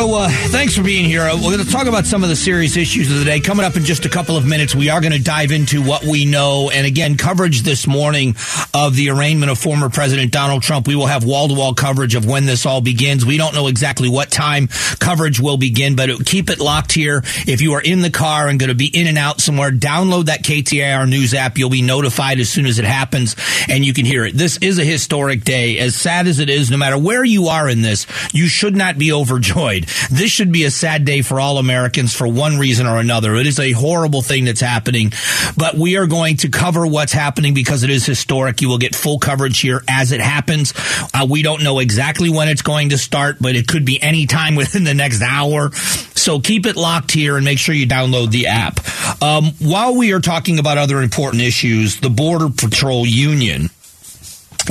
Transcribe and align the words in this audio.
So, 0.00 0.14
uh, 0.14 0.30
thanks 0.30 0.74
for 0.74 0.82
being 0.82 1.04
here. 1.04 1.20
Uh, 1.20 1.36
we're 1.36 1.54
going 1.54 1.58
to 1.62 1.70
talk 1.70 1.86
about 1.86 2.06
some 2.06 2.22
of 2.22 2.30
the 2.30 2.36
serious 2.36 2.74
issues 2.78 3.12
of 3.12 3.18
the 3.18 3.24
day. 3.26 3.38
Coming 3.38 3.66
up 3.66 3.76
in 3.76 3.84
just 3.84 4.06
a 4.06 4.08
couple 4.08 4.34
of 4.34 4.46
minutes, 4.46 4.74
we 4.74 4.88
are 4.88 4.98
going 4.98 5.12
to 5.12 5.22
dive 5.22 5.52
into 5.52 5.82
what 5.82 6.04
we 6.04 6.24
know. 6.24 6.70
And 6.72 6.86
again, 6.86 7.18
coverage 7.18 7.60
this 7.60 7.86
morning 7.86 8.34
of 8.72 8.96
the 8.96 9.10
arraignment 9.10 9.52
of 9.52 9.58
former 9.58 9.90
President 9.90 10.32
Donald 10.32 10.62
Trump. 10.62 10.88
We 10.88 10.96
will 10.96 11.08
have 11.08 11.22
wall 11.22 11.48
to 11.48 11.54
wall 11.54 11.74
coverage 11.74 12.14
of 12.14 12.24
when 12.24 12.46
this 12.46 12.64
all 12.64 12.80
begins. 12.80 13.26
We 13.26 13.36
don't 13.36 13.54
know 13.54 13.66
exactly 13.66 14.08
what 14.08 14.30
time 14.30 14.68
coverage 15.00 15.38
will 15.38 15.58
begin, 15.58 15.96
but 15.96 16.08
it, 16.08 16.24
keep 16.24 16.48
it 16.48 16.60
locked 16.60 16.92
here. 16.92 17.18
If 17.46 17.60
you 17.60 17.74
are 17.74 17.82
in 17.82 18.00
the 18.00 18.10
car 18.10 18.48
and 18.48 18.58
going 18.58 18.70
to 18.70 18.74
be 18.74 18.86
in 18.86 19.06
and 19.06 19.18
out 19.18 19.42
somewhere, 19.42 19.70
download 19.70 20.24
that 20.26 20.42
KTAR 20.42 21.10
news 21.10 21.34
app. 21.34 21.58
You'll 21.58 21.68
be 21.68 21.82
notified 21.82 22.40
as 22.40 22.48
soon 22.48 22.64
as 22.64 22.78
it 22.78 22.86
happens 22.86 23.36
and 23.68 23.84
you 23.84 23.92
can 23.92 24.06
hear 24.06 24.24
it. 24.24 24.34
This 24.34 24.56
is 24.62 24.78
a 24.78 24.84
historic 24.84 25.44
day. 25.44 25.78
As 25.78 25.94
sad 25.94 26.26
as 26.26 26.38
it 26.38 26.48
is, 26.48 26.70
no 26.70 26.78
matter 26.78 26.96
where 26.96 27.22
you 27.22 27.48
are 27.48 27.68
in 27.68 27.82
this, 27.82 28.06
you 28.32 28.46
should 28.46 28.74
not 28.74 28.96
be 28.96 29.12
overjoyed. 29.12 29.89
This 30.10 30.30
should 30.30 30.52
be 30.52 30.64
a 30.64 30.70
sad 30.70 31.04
day 31.04 31.22
for 31.22 31.40
all 31.40 31.58
Americans 31.58 32.14
for 32.14 32.26
one 32.26 32.58
reason 32.58 32.86
or 32.86 32.98
another. 32.98 33.34
It 33.36 33.46
is 33.46 33.58
a 33.58 33.72
horrible 33.72 34.22
thing 34.22 34.44
that's 34.44 34.60
happening, 34.60 35.12
but 35.56 35.76
we 35.76 35.96
are 35.96 36.06
going 36.06 36.38
to 36.38 36.48
cover 36.48 36.86
what's 36.86 37.12
happening 37.12 37.54
because 37.54 37.82
it 37.82 37.90
is 37.90 38.06
historic. 38.06 38.60
You 38.60 38.68
will 38.68 38.78
get 38.78 38.94
full 38.94 39.18
coverage 39.18 39.60
here 39.60 39.82
as 39.88 40.12
it 40.12 40.20
happens. 40.20 40.72
Uh, 41.14 41.26
we 41.28 41.42
don't 41.42 41.62
know 41.62 41.78
exactly 41.78 42.30
when 42.30 42.48
it's 42.48 42.62
going 42.62 42.90
to 42.90 42.98
start, 42.98 43.36
but 43.40 43.56
it 43.56 43.66
could 43.66 43.84
be 43.84 44.00
any 44.02 44.26
time 44.26 44.54
within 44.60 44.84
the 44.84 44.94
next 44.94 45.22
hour. 45.22 45.70
So 45.72 46.40
keep 46.40 46.66
it 46.66 46.76
locked 46.76 47.12
here 47.12 47.36
and 47.36 47.44
make 47.44 47.58
sure 47.58 47.74
you 47.74 47.86
download 47.86 48.30
the 48.30 48.48
app. 48.48 48.80
Um, 49.22 49.52
while 49.58 49.96
we 49.96 50.12
are 50.12 50.20
talking 50.20 50.58
about 50.58 50.78
other 50.78 51.00
important 51.00 51.42
issues, 51.42 52.00
the 52.00 52.10
Border 52.10 52.48
Patrol 52.50 53.06
Union 53.06 53.70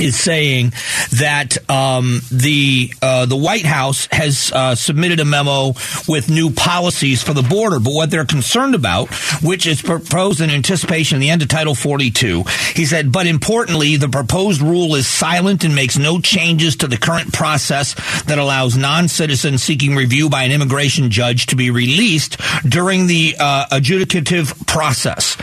is 0.00 0.18
saying 0.18 0.72
that 1.18 1.58
um, 1.70 2.20
the 2.30 2.92
uh, 3.02 3.26
the 3.26 3.36
White 3.36 3.64
House 3.64 4.08
has 4.10 4.50
uh, 4.52 4.74
submitted 4.74 5.20
a 5.20 5.24
memo 5.24 5.74
with 6.08 6.30
new 6.30 6.50
policies 6.50 7.22
for 7.22 7.34
the 7.34 7.42
border, 7.42 7.78
but 7.80 7.92
what 7.92 8.10
they're 8.10 8.24
concerned 8.24 8.74
about, 8.74 9.08
which 9.42 9.66
is 9.66 9.82
proposed 9.82 10.40
in 10.40 10.50
anticipation 10.50 11.16
of 11.16 11.20
the 11.20 11.30
end 11.30 11.42
of 11.42 11.48
Title 11.48 11.74
42, 11.74 12.44
he 12.74 12.84
said, 12.84 13.12
but 13.12 13.26
importantly, 13.26 13.96
the 13.96 14.08
proposed 14.08 14.60
rule 14.60 14.94
is 14.94 15.06
silent 15.06 15.64
and 15.64 15.74
makes 15.74 15.98
no 15.98 16.20
changes 16.20 16.76
to 16.76 16.86
the 16.86 16.96
current 16.96 17.32
process 17.32 17.94
that 18.24 18.38
allows 18.38 18.76
non-citizens 18.76 19.62
seeking 19.62 19.94
review 19.94 20.30
by 20.30 20.44
an 20.44 20.52
immigration 20.52 21.10
judge 21.10 21.46
to 21.46 21.56
be 21.56 21.70
released 21.70 22.38
during 22.68 23.06
the 23.06 23.36
uh, 23.38 23.66
adjudicative 23.70 24.66
process. 24.66 25.36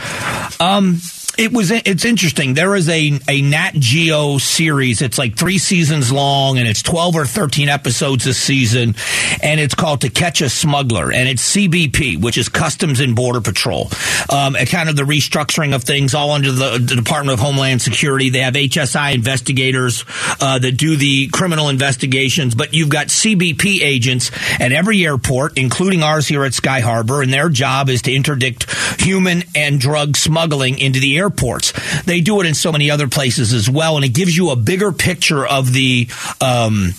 Um, 0.60 1.00
it 1.38 1.52
was 1.52 1.70
it's 1.70 2.04
interesting. 2.04 2.54
There 2.54 2.74
is 2.74 2.88
a 2.88 3.18
a 3.28 3.40
Nat 3.42 3.74
Geo 3.74 4.38
series. 4.38 5.00
It's 5.00 5.18
like 5.18 5.36
three 5.36 5.58
seasons 5.58 6.10
long, 6.10 6.58
and 6.58 6.66
it's 6.66 6.82
twelve 6.82 7.14
or 7.14 7.24
thirteen 7.24 7.68
episodes 7.68 8.26
a 8.26 8.34
season, 8.34 8.96
and 9.40 9.60
it's 9.60 9.74
called 9.74 10.00
To 10.00 10.10
Catch 10.10 10.40
a 10.40 10.50
Smuggler, 10.50 11.12
and 11.12 11.28
it's 11.28 11.54
CBP, 11.54 12.20
which 12.20 12.36
is 12.36 12.48
Customs 12.48 12.98
and 12.98 13.14
Border 13.14 13.40
Patrol, 13.40 13.88
um, 14.30 14.54
kind 14.54 14.88
of 14.88 14.96
the 14.96 15.04
restructuring 15.04 15.76
of 15.76 15.84
things 15.84 16.12
all 16.12 16.32
under 16.32 16.50
the, 16.50 16.72
the 16.72 16.96
Department 16.96 17.38
of 17.38 17.40
Homeland 17.40 17.82
Security. 17.82 18.30
They 18.30 18.40
have 18.40 18.54
HSI 18.54 19.14
investigators 19.14 20.04
uh, 20.40 20.58
that 20.58 20.72
do 20.72 20.96
the 20.96 21.28
criminal 21.28 21.68
investigations, 21.68 22.56
but 22.56 22.74
you've 22.74 22.88
got 22.88 23.06
CBP 23.06 23.80
agents 23.82 24.32
at 24.58 24.72
every 24.72 25.06
airport, 25.06 25.56
including 25.56 26.02
ours 26.02 26.26
here 26.26 26.42
at 26.42 26.52
Sky 26.52 26.80
Harbor, 26.80 27.22
and 27.22 27.32
their 27.32 27.48
job 27.48 27.88
is 27.88 28.02
to 28.02 28.12
interdict 28.12 28.68
human 29.00 29.44
and 29.54 29.78
drug 29.78 30.16
smuggling 30.16 30.80
into 30.80 30.98
the 30.98 31.16
airport 31.16 31.27
airports. 31.28 32.02
They 32.02 32.20
do 32.20 32.40
it 32.40 32.46
in 32.46 32.54
so 32.54 32.72
many 32.72 32.90
other 32.90 33.08
places 33.08 33.52
as 33.52 33.68
well, 33.68 33.96
and 33.96 34.04
it 34.04 34.10
gives 34.10 34.36
you 34.36 34.50
a 34.50 34.56
bigger 34.56 34.92
picture 34.92 35.46
of 35.46 35.72
the. 35.72 36.08
Um, 36.40 36.94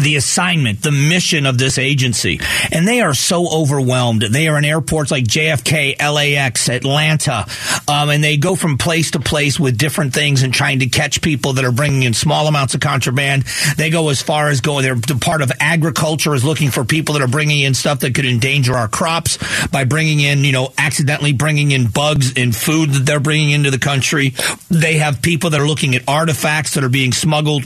the 0.00 0.16
assignment, 0.16 0.82
the 0.82 0.92
mission 0.92 1.46
of 1.46 1.58
this 1.58 1.78
agency. 1.78 2.40
And 2.70 2.86
they 2.86 3.00
are 3.00 3.14
so 3.14 3.48
overwhelmed. 3.50 4.22
They 4.22 4.48
are 4.48 4.58
in 4.58 4.64
airports 4.64 5.10
like 5.10 5.24
JFK, 5.24 5.98
LAX, 5.98 6.68
Atlanta, 6.68 7.46
um, 7.88 8.10
and 8.10 8.22
they 8.22 8.36
go 8.36 8.56
from 8.56 8.78
place 8.78 9.12
to 9.12 9.20
place 9.20 9.58
with 9.58 9.78
different 9.78 10.14
things 10.14 10.42
and 10.42 10.52
trying 10.52 10.80
to 10.80 10.86
catch 10.86 11.22
people 11.22 11.54
that 11.54 11.64
are 11.64 11.72
bringing 11.72 12.02
in 12.02 12.14
small 12.14 12.46
amounts 12.46 12.74
of 12.74 12.80
contraband. 12.80 13.44
They 13.76 13.90
go 13.90 14.08
as 14.08 14.22
far 14.22 14.48
as 14.48 14.60
going, 14.60 14.84
they're 14.84 15.16
part 15.18 15.42
of 15.42 15.50
agriculture 15.60 16.34
is 16.34 16.44
looking 16.44 16.70
for 16.70 16.84
people 16.84 17.14
that 17.14 17.22
are 17.22 17.28
bringing 17.28 17.60
in 17.60 17.74
stuff 17.74 18.00
that 18.00 18.14
could 18.14 18.26
endanger 18.26 18.74
our 18.74 18.88
crops 18.88 19.38
by 19.68 19.84
bringing 19.84 20.20
in, 20.20 20.44
you 20.44 20.52
know, 20.52 20.72
accidentally 20.78 21.32
bringing 21.32 21.70
in 21.70 21.86
bugs 21.86 22.34
and 22.36 22.54
food 22.54 22.90
that 22.90 23.06
they're 23.06 23.20
bringing 23.20 23.50
into 23.50 23.70
the 23.70 23.78
country. 23.78 24.34
They 24.70 24.98
have 24.98 25.22
people 25.22 25.50
that 25.50 25.60
are 25.60 25.66
looking 25.66 25.94
at 25.94 26.02
artifacts 26.08 26.74
that 26.74 26.84
are 26.84 26.88
being 26.88 27.12
smuggled 27.12 27.64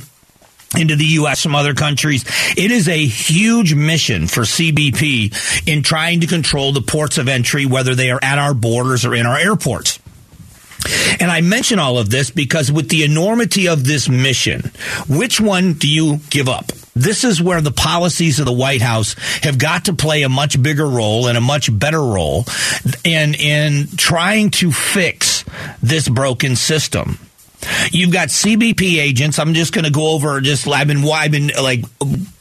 into 0.79 0.97
the 0.97 1.05
U.S. 1.05 1.43
from 1.43 1.55
other 1.55 1.75
countries. 1.75 2.25
It 2.57 2.71
is 2.71 2.89
a 2.89 3.05
huge 3.05 3.75
mission 3.75 4.29
for 4.29 4.43
CBP 4.43 5.69
in 5.69 5.83
trying 5.83 6.21
to 6.21 6.27
control 6.27 6.73
the 6.73 6.81
ports 6.81 7.19
of 7.19 7.29
entry, 7.29 7.67
whether 7.67 7.95
they 7.95 8.11
are 8.11 8.21
at 8.23 8.39
our 8.39 8.55
borders 8.55 9.05
or 9.05 9.15
in 9.15 9.27
our 9.27 9.39
airports. 9.39 9.99
And 11.21 11.31
I 11.31 11.41
mention 11.43 11.79
all 11.79 11.99
of 11.99 12.09
this 12.09 12.31
because 12.31 12.73
with 12.73 12.89
the 12.89 13.05
enormity 13.05 13.69
of 13.69 13.85
this 13.85 14.09
mission, 14.09 14.71
which 15.09 15.41
one 15.41 15.75
do 15.75 15.89
you 15.89 16.21
give 16.31 16.49
up? 16.49 16.73
This 16.95 17.25
is 17.25 17.43
where 17.43 17.61
the 17.61 17.71
policies 17.71 18.41
of 18.41 18.47
the 18.47 18.53
White 18.53 18.83
House 18.83 19.15
have 19.43 19.59
got 19.59 19.87
to 19.87 19.93
play 19.93 20.23
a 20.23 20.29
much 20.29 20.61
bigger 20.61 20.87
role 20.87 21.29
and 21.29 21.37
a 21.37 21.41
much 21.41 21.77
better 21.77 22.03
role 22.03 22.45
in, 23.05 23.35
in 23.35 23.89
trying 23.97 24.51
to 24.53 24.73
fix 24.73 25.45
this 25.83 26.09
broken 26.09 26.57
system. 26.57 27.19
You've 27.93 28.13
got 28.13 28.29
CBP 28.29 28.99
agents. 28.99 29.39
I'm 29.39 29.55
just 29.55 29.73
going 29.73 29.85
to 29.85 29.91
go 29.91 30.13
over 30.15 30.41
just 30.41 30.67
I've 30.69 30.89
been 30.89 31.05
I've 31.09 31.31
been 31.31 31.51
like 31.61 31.85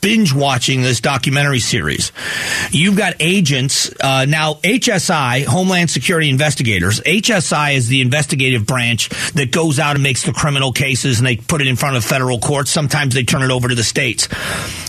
binge 0.02 0.34
watching 0.34 0.82
this 0.82 1.02
documentary 1.02 1.60
series. 1.60 2.12
You've 2.72 2.98
got 2.98 3.16
agents 3.20 3.94
uh, 4.02 4.26
now. 4.26 4.56
HSI, 4.56 5.46
Homeland 5.46 5.90
Security 5.90 6.30
Investigators. 6.30 7.02
HSI 7.02 7.76
is 7.76 7.88
the 7.88 8.02
investigative 8.02 8.66
branch 8.66 9.10
that 9.34 9.52
goes 9.52 9.80
out 9.80 9.96
and 9.96 10.04
makes 10.04 10.24
the 10.24 10.32
criminal 10.32 10.72
cases, 10.72 11.20
and 11.20 11.28
they 11.28 11.36
put 11.36 11.62
it 11.62 11.68
in 11.68 11.76
front 11.76 11.98
of 11.98 12.06
federal 12.06 12.40
courts. 12.40 12.72
Sometimes 12.72 13.14
they 13.14 13.24
turn 13.24 13.44
it 13.44 13.52
over 13.52 13.68
to 13.68 13.76
the 13.76 13.84
states. 13.84 14.28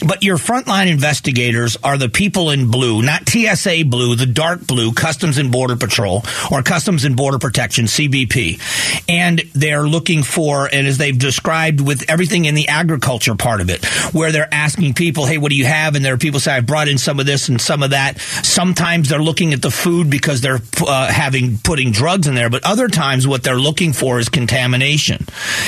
But 0.07 0.23
your 0.23 0.39
frontline 0.39 0.89
investigators 0.89 1.77
are 1.83 1.99
the 1.99 2.09
people 2.09 2.51
in 2.51 2.71
blue, 2.71 3.03
not 3.03 3.29
TSA 3.29 3.85
blue, 3.87 4.17
the 4.17 4.27
dark 4.27 4.67
blue, 4.67 4.93
Customs 4.93 5.39
and 5.39 5.51
Border 5.51 5.77
Patrol 5.77 6.23
or 6.51 6.63
Customs 6.63 7.05
and 7.05 7.17
Border 7.17 7.39
Protection, 7.39 7.87
CBP, 7.87 8.61
and 9.09 9.41
they're 9.55 9.83
looking 9.83 10.20
looking 10.21 10.43
for, 10.43 10.69
and 10.73 10.87
as 10.87 10.99
they've 10.99 11.19
described 11.19 11.81
with 11.81 12.09
everything 12.09 12.45
in 12.45 12.55
the 12.55 12.69
agriculture 12.69 13.35
part 13.35 13.61
of 13.61 13.71
it, 13.71 13.85
where 14.15 14.33
they're 14.33 14.53
asking 14.53 14.95
people, 14.95 15.27
hey, 15.27 15.39
what 15.39 15.51
do 15.51 15.57
you 15.57 15.65
have? 15.65 15.95
And 15.95 16.05
there 16.05 16.15
are 16.15 16.19
people 16.19 16.41
say, 16.41 16.53
I 16.53 16.61
brought 16.61 16.89
in 16.89 16.99
some 16.99 17.21
of 17.21 17.27
this 17.27 17.49
and 17.49 17.61
some 17.61 17.83
of 17.83 17.91
that. 17.91 18.21
Sometimes 18.21 19.09
they're 19.09 19.23
looking 19.23 19.53
at 19.53 19.63
the 19.63 19.71
food 19.71 20.11
because 20.11 20.41
they're 20.41 20.61
uh, 20.87 21.13
having 21.13 21.59
putting 21.59 21.93
drugs 21.93 22.27
in 22.27 22.35
there, 22.35 22.51
but 22.51 22.65
other 22.65 22.89
times 22.89 23.27
what 23.27 23.43
they're 23.43 23.59
looking 23.59 23.93
for 23.93 24.19
is 24.19 24.29
contamination. 24.29 25.27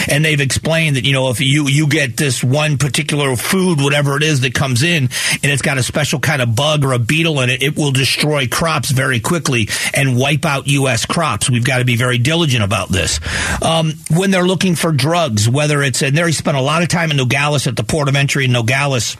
And 0.09 0.25
they've 0.25 0.41
explained 0.41 0.97
that, 0.97 1.05
you 1.05 1.13
know, 1.13 1.31
if 1.31 1.41
you, 1.41 1.69
you 1.69 1.87
get 1.87 2.17
this 2.17 2.43
one 2.43 2.79
particular 2.79 3.37
food, 3.37 3.81
whatever 3.81 4.17
it 4.17 4.23
is 4.23 4.41
that 4.41 4.55
comes 4.55 4.83
in, 4.83 5.05
and 5.43 5.45
it's 5.45 5.63
got 5.63 5.79
a 5.79 5.83
special 5.83 6.21
kind 6.21 6.43
of 6.43 6.55
bug 6.55 6.85
or 6.85 6.93
a 6.93 6.99
beetle 6.99 7.41
in 7.41 7.51
it, 7.51 7.63
it 7.63 7.77
will 7.77 7.93
destroy 7.93 8.47
crops 8.47 8.91
very 8.91 9.21
quickly 9.21 9.69
and 9.95 10.17
wipe 10.17 10.45
out 10.45 10.67
U.S. 10.67 11.07
crops. 11.07 11.49
We've 11.49 11.65
got 11.65 11.79
to 11.79 11.85
be 11.85 11.97
very 11.97 12.19
diligent 12.19 12.65
about 12.65 12.89
this. 12.89 13.21
Um, 13.63 13.93
when 14.11 14.31
they're 14.31 14.42
looking 14.47 14.75
for 14.75 14.93
drugs, 14.93 15.49
whether 15.49 15.83
it's, 15.83 16.03
and 16.03 16.17
there 16.17 16.27
he 16.27 16.33
spent 16.33 16.57
a 16.57 16.61
lot 16.61 16.83
of 16.83 16.89
time 16.89 17.11
in 17.11 17.17
Nogales 17.17 17.67
at 17.67 17.77
the 17.77 17.85
port 17.85 18.09
of 18.09 18.17
entry 18.17 18.45
in 18.45 18.53
Nogales 18.53 19.17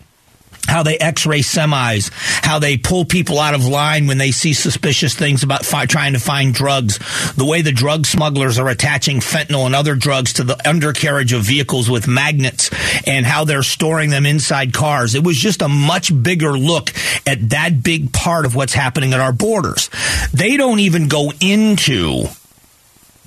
how 0.69 0.83
they 0.83 0.97
x-ray 0.97 1.41
semis, 1.41 2.11
how 2.45 2.59
they 2.59 2.77
pull 2.77 3.05
people 3.05 3.39
out 3.39 3.55
of 3.55 3.67
line 3.67 4.07
when 4.07 4.19
they 4.19 4.31
see 4.31 4.53
suspicious 4.53 5.15
things 5.15 5.43
about 5.43 5.65
fi- 5.65 5.87
trying 5.87 6.13
to 6.13 6.21
find 6.21 6.55
drugs, 6.55 6.99
the 7.35 7.45
way 7.45 7.63
the 7.63 7.73
drug 7.73 8.07
smugglers 8.07 8.59
are 8.59 8.69
attaching 8.69 9.19
fentanyl 9.19 9.67
and 9.67 9.75
other 9.75 9.95
drugs 9.95 10.35
to 10.35 10.45
the 10.45 10.69
undercarriage 10.69 11.33
of 11.33 11.43
vehicles 11.43 11.91
with 11.91 12.07
magnets 12.07 12.71
and 13.07 13.27
how 13.27 13.45
they're 13.45 13.63
storing 13.63 14.11
them 14.11 14.25
inside 14.25 14.73
cars. 14.73 15.15
It 15.15 15.25
was 15.25 15.37
just 15.37 15.63
a 15.63 15.69
much 15.69 16.13
bigger 16.23 16.57
look 16.57 16.91
at 17.27 17.51
that 17.51 17.83
big 17.83 18.13
part 18.13 18.47
of 18.47 18.55
what's 18.55 18.75
happening 18.75 19.13
at 19.13 19.21
our 19.21 19.33
borders. 19.33 19.91
They 20.33 20.57
don't 20.57 20.81
even 20.81 21.09
go 21.09 21.33
into 21.41 22.29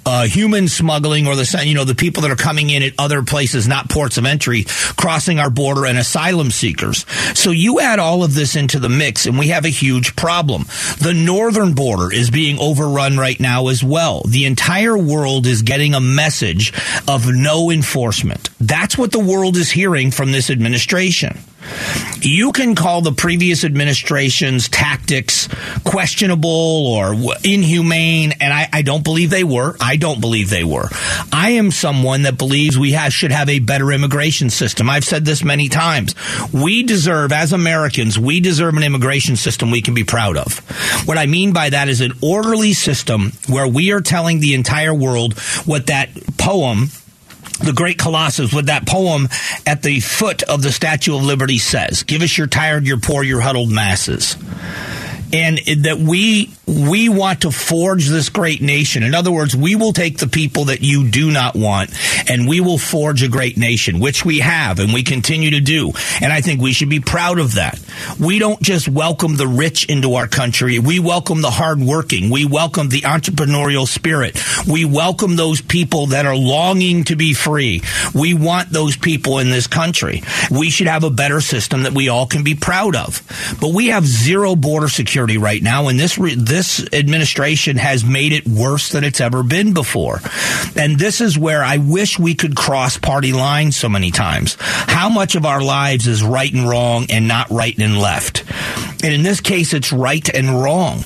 uh, 0.05 0.25
human 0.27 0.67
smuggling 0.67 1.27
or 1.27 1.35
the 1.35 1.63
you 1.65 1.73
know 1.73 1.83
the 1.83 1.95
people 1.95 2.21
that 2.23 2.31
are 2.31 2.35
coming 2.35 2.69
in 2.69 2.83
at 2.83 2.93
other 2.97 3.23
places, 3.23 3.67
not 3.67 3.89
ports 3.89 4.17
of 4.17 4.25
entry, 4.25 4.65
crossing 4.97 5.39
our 5.39 5.49
border, 5.49 5.85
and 5.85 5.97
asylum 5.97 6.51
seekers. 6.51 7.05
So 7.37 7.51
you 7.51 7.79
add 7.79 7.99
all 7.99 8.23
of 8.23 8.33
this 8.35 8.55
into 8.55 8.79
the 8.79 8.89
mix, 8.89 9.25
and 9.25 9.37
we 9.37 9.47
have 9.49 9.65
a 9.65 9.69
huge 9.69 10.15
problem. 10.15 10.65
The 10.99 11.13
northern 11.13 11.73
border 11.73 12.13
is 12.13 12.29
being 12.29 12.59
overrun 12.59 13.17
right 13.17 13.39
now 13.39 13.67
as 13.67 13.83
well. 13.83 14.23
The 14.27 14.45
entire 14.45 14.97
world 14.97 15.47
is 15.47 15.61
getting 15.61 15.93
a 15.93 15.99
message 15.99 16.73
of 17.07 17.27
no 17.27 17.71
enforcement. 17.71 18.49
That's 18.59 18.97
what 18.97 19.11
the 19.11 19.19
world 19.19 19.57
is 19.57 19.71
hearing 19.71 20.11
from 20.11 20.31
this 20.31 20.49
administration. 20.49 21.37
You 22.21 22.51
can 22.51 22.75
call 22.75 23.01
the 23.01 23.11
previous 23.11 23.63
administration's 23.63 24.67
tactics 24.69 25.47
questionable 25.83 26.87
or 26.87 27.15
inhumane, 27.43 28.33
and 28.39 28.53
I, 28.53 28.67
I, 28.71 28.81
don't 28.81 29.03
believe 29.03 29.29
they 29.29 29.43
were. 29.43 29.75
I 29.79 29.95
don't 29.97 30.21
believe 30.21 30.49
they 30.49 30.63
were. 30.63 30.89
I 31.31 31.51
am 31.51 31.71
someone 31.71 32.23
that 32.23 32.37
believes 32.37 32.79
we 32.79 32.93
have, 32.93 33.13
should 33.13 33.31
have 33.31 33.49
a 33.49 33.59
better 33.59 33.91
immigration 33.91 34.49
system. 34.49 34.89
I've 34.89 35.05
said 35.05 35.25
this 35.25 35.43
many 35.43 35.69
times. 35.69 36.15
We 36.51 36.83
deserve, 36.83 37.31
as 37.31 37.53
Americans, 37.53 38.17
we 38.17 38.39
deserve 38.39 38.75
an 38.75 38.83
immigration 38.83 39.35
system 39.35 39.69
we 39.69 39.81
can 39.81 39.93
be 39.93 40.03
proud 40.03 40.37
of. 40.37 40.59
What 41.07 41.17
I 41.17 41.27
mean 41.27 41.53
by 41.53 41.69
that 41.69 41.89
is 41.89 42.01
an 42.01 42.13
orderly 42.21 42.73
system 42.73 43.33
where 43.47 43.67
we 43.67 43.91
are 43.91 44.01
telling 44.01 44.39
the 44.39 44.53
entire 44.55 44.93
world 44.93 45.37
what 45.65 45.87
that 45.87 46.09
poem 46.37 46.89
the 47.59 47.73
great 47.73 47.97
Colossus 47.97 48.53
with 48.53 48.67
that 48.67 48.85
poem 48.85 49.29
at 49.65 49.81
the 49.81 49.99
foot 49.99 50.43
of 50.43 50.61
the 50.61 50.71
Statue 50.71 51.15
of 51.15 51.23
Liberty 51.23 51.57
says, 51.57 52.03
Give 52.03 52.21
us 52.21 52.37
your 52.37 52.47
tired, 52.47 52.85
your 52.85 52.99
poor, 52.99 53.23
your 53.23 53.41
huddled 53.41 53.71
masses 53.71 54.35
and 55.35 55.57
that 55.83 55.97
we 55.97 56.49
we 56.65 57.09
want 57.09 57.41
to 57.41 57.51
forge 57.51 58.07
this 58.07 58.29
great 58.29 58.61
nation. 58.61 59.03
In 59.03 59.13
other 59.13 59.31
words, 59.31 59.55
we 59.55 59.75
will 59.75 59.91
take 59.91 60.17
the 60.17 60.27
people 60.27 60.65
that 60.65 60.81
you 60.81 61.07
do 61.09 61.29
not 61.29 61.55
want 61.55 61.91
and 62.29 62.47
we 62.47 62.61
will 62.61 62.77
forge 62.77 63.21
a 63.21 63.27
great 63.27 63.57
nation, 63.57 63.99
which 63.99 64.23
we 64.23 64.39
have 64.39 64.79
and 64.79 64.93
we 64.93 65.03
continue 65.03 65.51
to 65.51 65.59
do. 65.59 65.91
And 66.21 66.31
I 66.31 66.39
think 66.39 66.61
we 66.61 66.71
should 66.71 66.89
be 66.89 67.01
proud 67.01 67.37
of 67.37 67.55
that. 67.55 67.79
We 68.19 68.39
don't 68.39 68.61
just 68.61 68.87
welcome 68.87 69.35
the 69.35 69.47
rich 69.47 69.85
into 69.89 70.15
our 70.15 70.27
country. 70.27 70.79
We 70.79 70.99
welcome 70.99 71.41
the 71.41 71.51
hardworking. 71.51 72.29
We 72.29 72.45
welcome 72.45 72.87
the 72.87 73.01
entrepreneurial 73.01 73.87
spirit. 73.87 74.41
We 74.65 74.85
welcome 74.85 75.35
those 75.35 75.61
people 75.61 76.07
that 76.07 76.25
are 76.25 76.35
longing 76.35 77.03
to 77.05 77.17
be 77.17 77.33
free. 77.33 77.83
We 78.13 78.33
want 78.33 78.69
those 78.69 78.95
people 78.95 79.39
in 79.39 79.49
this 79.49 79.67
country. 79.67 80.23
We 80.49 80.69
should 80.69 80.87
have 80.87 81.03
a 81.03 81.09
better 81.09 81.41
system 81.41 81.83
that 81.83 81.93
we 81.93 82.07
all 82.07 82.25
can 82.25 82.43
be 82.43 82.55
proud 82.55 82.95
of. 82.95 83.21
But 83.59 83.73
we 83.73 83.87
have 83.87 84.05
zero 84.05 84.55
border 84.55 84.87
security 84.87 85.24
right 85.33 85.61
now, 85.61 85.87
and 85.87 85.99
this 85.99 86.17
re- 86.17 86.35
this 86.35 86.85
administration 86.93 87.77
has 87.77 88.05
made 88.05 88.31
it 88.31 88.47
worse 88.47 88.89
than 88.89 89.03
it's 89.03 89.19
ever 89.19 89.43
been 89.43 89.73
before. 89.73 90.21
And 90.75 90.97
this 90.97 91.21
is 91.21 91.37
where 91.37 91.63
I 91.63 91.77
wish 91.77 92.19
we 92.19 92.35
could 92.35 92.55
cross 92.55 92.97
party 92.97 93.33
lines 93.33 93.75
so 93.75 93.89
many 93.89 94.11
times. 94.11 94.57
How 94.59 95.09
much 95.09 95.35
of 95.35 95.45
our 95.45 95.61
lives 95.61 96.07
is 96.07 96.23
right 96.23 96.53
and 96.53 96.67
wrong 96.69 97.07
and 97.09 97.27
not 97.27 97.49
right 97.49 97.77
and 97.77 97.97
left? 97.97 98.43
And 99.05 99.13
in 99.13 99.21
this 99.21 99.39
case, 99.39 99.71
it's 99.75 99.93
right 99.93 100.27
and 100.33 100.63
wrong. 100.63 101.05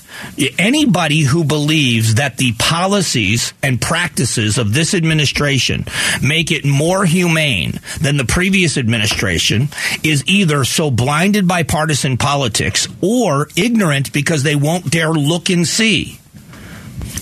Anybody 0.57 1.19
who 1.19 1.43
believes 1.43 2.15
that 2.15 2.37
the 2.37 2.53
policies 2.53 3.53
and 3.61 3.81
practices 3.81 4.57
of 4.57 4.73
this 4.73 4.93
administration 4.93 5.83
make 6.23 6.49
it 6.49 6.63
more 6.63 7.03
humane 7.03 7.73
than 7.99 8.15
the 8.15 8.23
previous 8.23 8.77
administration 8.77 9.67
is 10.01 10.23
either 10.27 10.63
so 10.63 10.89
blinded 10.89 11.45
by 11.45 11.63
partisan 11.63 12.15
politics 12.15 12.87
or 13.01 13.49
ignorant 13.57 14.13
because 14.13 14.43
they 14.43 14.55
won't 14.55 14.89
dare 14.89 15.11
look 15.11 15.49
and 15.49 15.67
see. 15.67 16.19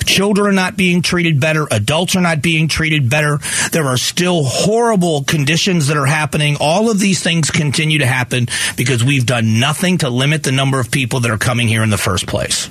Children 0.05 0.47
are 0.47 0.53
not 0.53 0.77
being 0.77 1.01
treated 1.01 1.39
better. 1.39 1.67
Adults 1.69 2.15
are 2.15 2.21
not 2.21 2.41
being 2.41 2.67
treated 2.67 3.09
better. 3.09 3.39
There 3.71 3.85
are 3.85 3.97
still 3.97 4.43
horrible 4.43 5.23
conditions 5.23 5.87
that 5.87 5.97
are 5.97 6.05
happening. 6.05 6.57
All 6.59 6.89
of 6.89 6.99
these 6.99 7.21
things 7.21 7.51
continue 7.51 7.99
to 7.99 8.05
happen 8.05 8.47
because 8.75 9.03
we've 9.03 9.25
done 9.25 9.59
nothing 9.59 9.99
to 9.99 10.09
limit 10.09 10.43
the 10.43 10.51
number 10.51 10.79
of 10.79 10.91
people 10.91 11.21
that 11.21 11.31
are 11.31 11.37
coming 11.37 11.67
here 11.67 11.83
in 11.83 11.89
the 11.89 11.97
first 11.97 12.27
place. 12.27 12.69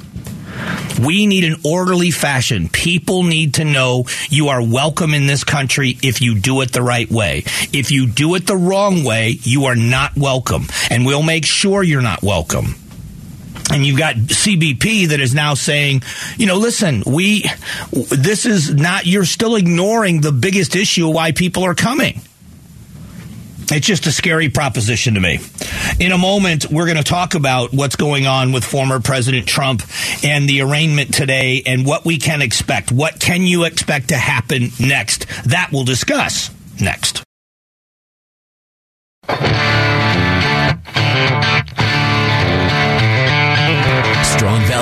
We 0.98 1.26
need 1.26 1.44
an 1.44 1.56
orderly 1.64 2.10
fashion. 2.10 2.68
People 2.70 3.22
need 3.22 3.54
to 3.54 3.64
know 3.64 4.06
you 4.30 4.48
are 4.48 4.62
welcome 4.62 5.12
in 5.12 5.26
this 5.26 5.44
country 5.44 5.98
if 6.02 6.22
you 6.22 6.38
do 6.38 6.62
it 6.62 6.72
the 6.72 6.82
right 6.82 7.10
way. 7.10 7.44
If 7.72 7.90
you 7.90 8.06
do 8.06 8.34
it 8.34 8.46
the 8.46 8.56
wrong 8.56 9.04
way, 9.04 9.36
you 9.42 9.66
are 9.66 9.76
not 9.76 10.16
welcome. 10.16 10.66
And 10.90 11.04
we'll 11.04 11.22
make 11.22 11.44
sure 11.44 11.82
you're 11.82 12.00
not 12.00 12.22
welcome 12.22 12.76
and 13.70 13.84
you've 13.84 13.98
got 13.98 14.14
CBP 14.16 15.08
that 15.08 15.20
is 15.20 15.34
now 15.34 15.54
saying, 15.54 16.02
you 16.36 16.46
know, 16.46 16.56
listen, 16.56 17.02
we, 17.06 17.44
this 17.90 18.46
is 18.46 18.74
not, 18.74 19.06
you're 19.06 19.24
still 19.24 19.56
ignoring 19.56 20.20
the 20.20 20.32
biggest 20.32 20.76
issue 20.76 21.08
why 21.08 21.32
people 21.32 21.64
are 21.64 21.74
coming. 21.74 22.20
It's 23.68 23.86
just 23.86 24.06
a 24.06 24.12
scary 24.12 24.48
proposition 24.48 25.14
to 25.14 25.20
me. 25.20 25.40
In 25.98 26.12
a 26.12 26.18
moment, 26.18 26.70
we're 26.70 26.84
going 26.84 26.98
to 26.98 27.02
talk 27.02 27.34
about 27.34 27.72
what's 27.72 27.96
going 27.96 28.26
on 28.26 28.52
with 28.52 28.64
former 28.64 29.00
President 29.00 29.48
Trump 29.48 29.82
and 30.22 30.48
the 30.48 30.62
arraignment 30.62 31.12
today 31.12 31.62
and 31.66 31.84
what 31.84 32.04
we 32.04 32.18
can 32.18 32.42
expect. 32.42 32.92
What 32.92 33.18
can 33.18 33.42
you 33.42 33.64
expect 33.64 34.10
to 34.10 34.16
happen 34.16 34.70
next? 34.78 35.26
That 35.46 35.70
we'll 35.72 35.84
discuss 35.84 36.50
next. 36.80 37.25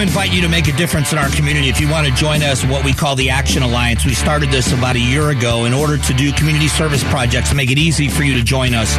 Invite 0.00 0.32
you 0.32 0.42
to 0.42 0.48
make 0.48 0.68
a 0.68 0.72
difference 0.72 1.12
in 1.12 1.18
our 1.18 1.28
community. 1.30 1.68
If 1.68 1.80
you 1.80 1.88
want 1.88 2.06
to 2.06 2.12
join 2.12 2.42
us, 2.42 2.64
what 2.64 2.84
we 2.84 2.92
call 2.92 3.16
the 3.16 3.30
Action 3.30 3.64
Alliance, 3.64 4.04
we 4.04 4.14
started 4.14 4.50
this 4.50 4.72
about 4.72 4.94
a 4.94 5.00
year 5.00 5.30
ago 5.30 5.64
in 5.64 5.74
order 5.74 5.98
to 5.98 6.14
do 6.14 6.32
community 6.32 6.68
service 6.68 7.02
projects, 7.04 7.52
make 7.52 7.70
it 7.70 7.78
easy 7.78 8.08
for 8.08 8.22
you 8.22 8.34
to 8.34 8.42
join 8.44 8.74
us. 8.74 8.96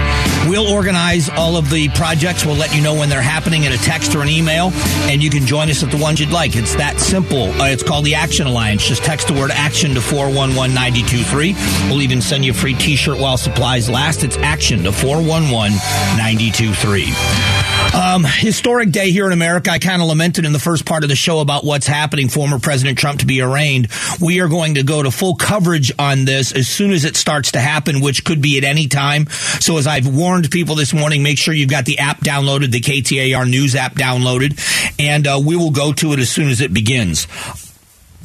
We'll 0.48 0.68
organize 0.68 1.30
all 1.30 1.56
of 1.56 1.70
the 1.70 1.88
projects. 1.90 2.46
We'll 2.46 2.58
let 2.58 2.76
you 2.76 2.82
know 2.82 2.94
when 2.94 3.08
they're 3.08 3.22
happening 3.22 3.64
in 3.64 3.72
a 3.72 3.78
text 3.78 4.14
or 4.14 4.22
an 4.22 4.30
email, 4.30 4.72
and 5.10 5.24
you 5.24 5.30
can 5.30 5.46
join 5.46 5.70
us 5.70 5.84
at 5.84 5.90
the 5.90 5.98
ones 5.98 6.20
you'd 6.20 6.32
like. 6.32 6.58
It's 6.58 6.76
that 6.76 7.00
simple. 7.00 7.50
Uh, 7.62 7.68
it's 7.68 7.84
called 7.84 8.04
the 8.04 8.16
Action 8.16 8.46
Alliance. 8.46 8.86
Just 8.86 9.04
text 9.04 9.28
the 9.28 9.34
word 9.34 9.52
action 9.52 9.94
to 9.94 10.02
411 10.02 10.76
923. 10.76 11.54
We'll 11.90 12.02
even 12.02 12.22
send 12.22 12.44
you 12.44 12.52
a 12.52 12.56
free 12.56 12.74
t 12.74 12.98
shirt 12.98 13.20
while 13.20 13.38
supplies 13.38 13.90
last. 13.90 14.26
It's 14.26 14.38
action 14.38 14.84
to 14.84 14.92
411 14.92 15.74
923. 16.18 17.79
Um, 17.94 18.24
historic 18.24 18.92
day 18.92 19.12
here 19.12 19.26
in 19.26 19.34
America. 19.34 19.72
I 19.72 19.80
kind 19.80 20.02
of 20.02 20.08
lamented 20.08 20.46
in 20.46 20.54
the 20.54 20.60
first 20.60 20.86
part 20.86 21.04
of 21.04 21.10
the 21.10 21.16
show 21.16 21.40
about 21.40 21.64
what's 21.66 21.88
happening. 21.88 22.30
Former 22.30 22.60
President 22.60 22.98
Trump 22.98 23.20
to 23.22 23.26
be 23.26 23.42
arraigned. 23.42 23.88
We 24.22 24.42
are 24.42 24.48
going 24.48 24.76
to 24.76 24.84
go 24.84 25.02
to 25.02 25.12
full 25.12 25.36
coverage 25.36 25.92
on 25.98 26.26
this 26.26 26.52
as 26.52 26.68
soon 26.68 26.92
as 26.92 27.04
it 27.04 27.16
starts 27.16 27.54
to 27.54 27.60
happen, 27.60 28.00
which 28.00 28.24
could 28.24 28.42
be 28.42 28.58
at 28.58 28.64
any 28.64 28.88
time. 28.88 29.28
So 29.60 29.78
as 29.78 29.88
I've 29.88 30.08
warned 30.08 30.52
people 30.52 30.76
this 30.76 30.94
morning, 30.94 31.24
make 31.24 31.38
sure 31.38 31.54
you've 31.54 31.70
got 31.70 31.86
the 31.86 32.00
app 32.00 32.20
downloaded, 32.20 32.72
the 32.72 32.80
KTAR 32.80 33.50
News 33.50 33.76
app 33.76 33.96
downloaded, 33.96 34.60
and 35.00 35.28
uh, 35.28 35.42
we 35.44 35.56
will 35.56 35.72
go 35.72 35.92
to 35.94 36.14
it 36.14 36.20
as 36.20 36.30
soon 36.30 36.50
as 36.50 36.62
it 36.62 36.74
begins. 36.74 37.28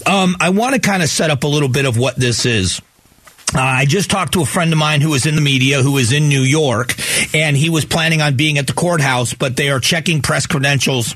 Um, 0.07 0.37
I 0.41 0.50
want 0.50 0.75
to 0.75 0.81
kind 0.81 1.03
of 1.03 1.09
set 1.09 1.31
up 1.31 1.43
a 1.45 1.49
little 1.49 1.69
bit 1.69 1.87
of 1.87 1.97
what 1.97 2.17
this 2.17 2.45
is. 2.45 2.83
Uh, 3.55 3.61
I 3.61 3.85
just 3.85 4.11
talked 4.11 4.35
to 4.35 4.43
a 4.43 4.47
friend 4.47 4.73
of 4.73 4.79
mine 4.79 5.01
who 5.01 5.11
was 5.11 5.27
in 5.27 5.35
the 5.35 5.41
media, 5.41 5.83
who 5.83 5.93
was 5.93 6.13
in 6.13 6.29
New 6.29 6.43
York, 6.43 6.95
and 7.35 7.57
he 7.57 7.71
was 7.71 7.85
planning 7.85 8.21
on 8.21 8.37
being 8.37 8.59
at 8.59 8.67
the 8.67 8.73
courthouse, 8.73 9.35
but 9.35 9.57
they 9.57 9.71
are 9.71 9.81
checking 9.81 10.23
press 10.23 10.47
credentials 10.47 11.15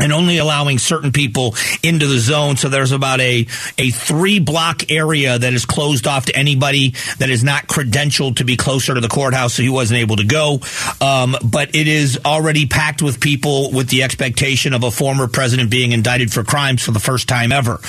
and 0.00 0.12
only 0.12 0.38
allowing 0.38 0.78
certain 0.78 1.12
people 1.12 1.54
into 1.82 2.06
the 2.06 2.18
zone. 2.18 2.56
So 2.56 2.68
there's 2.68 2.92
about 2.92 3.20
a, 3.20 3.46
a 3.78 3.90
three 3.90 4.38
block 4.38 4.90
area 4.90 5.38
that 5.38 5.52
is 5.52 5.64
closed 5.64 6.06
off 6.06 6.26
to 6.26 6.36
anybody 6.36 6.94
that 7.18 7.30
is 7.30 7.44
not 7.44 7.66
credentialed 7.66 8.36
to 8.36 8.44
be 8.44 8.56
closer 8.56 8.94
to 8.94 9.00
the 9.00 9.08
courthouse. 9.08 9.54
So 9.54 9.62
he 9.62 9.68
wasn't 9.68 10.00
able 10.00 10.16
to 10.16 10.24
go. 10.24 10.60
Um, 11.00 11.36
but 11.44 11.74
it 11.74 11.88
is 11.88 12.18
already 12.24 12.66
packed 12.66 13.02
with 13.02 13.20
people 13.20 13.70
with 13.72 13.88
the 13.88 14.02
expectation 14.02 14.72
of 14.74 14.84
a 14.84 14.90
former 14.90 15.28
president 15.28 15.70
being 15.70 15.92
indicted 15.92 16.32
for 16.32 16.44
crimes 16.44 16.82
for 16.82 16.92
the 16.92 17.00
first 17.00 17.28
time 17.28 17.52
ever. 17.52 17.80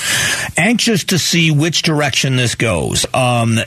Anxious 0.58 1.06
to 1.06 1.20
see 1.20 1.52
which 1.52 1.82
direction 1.82 2.36
this 2.36 2.56
goes 2.56 3.06
um, 3.14 3.58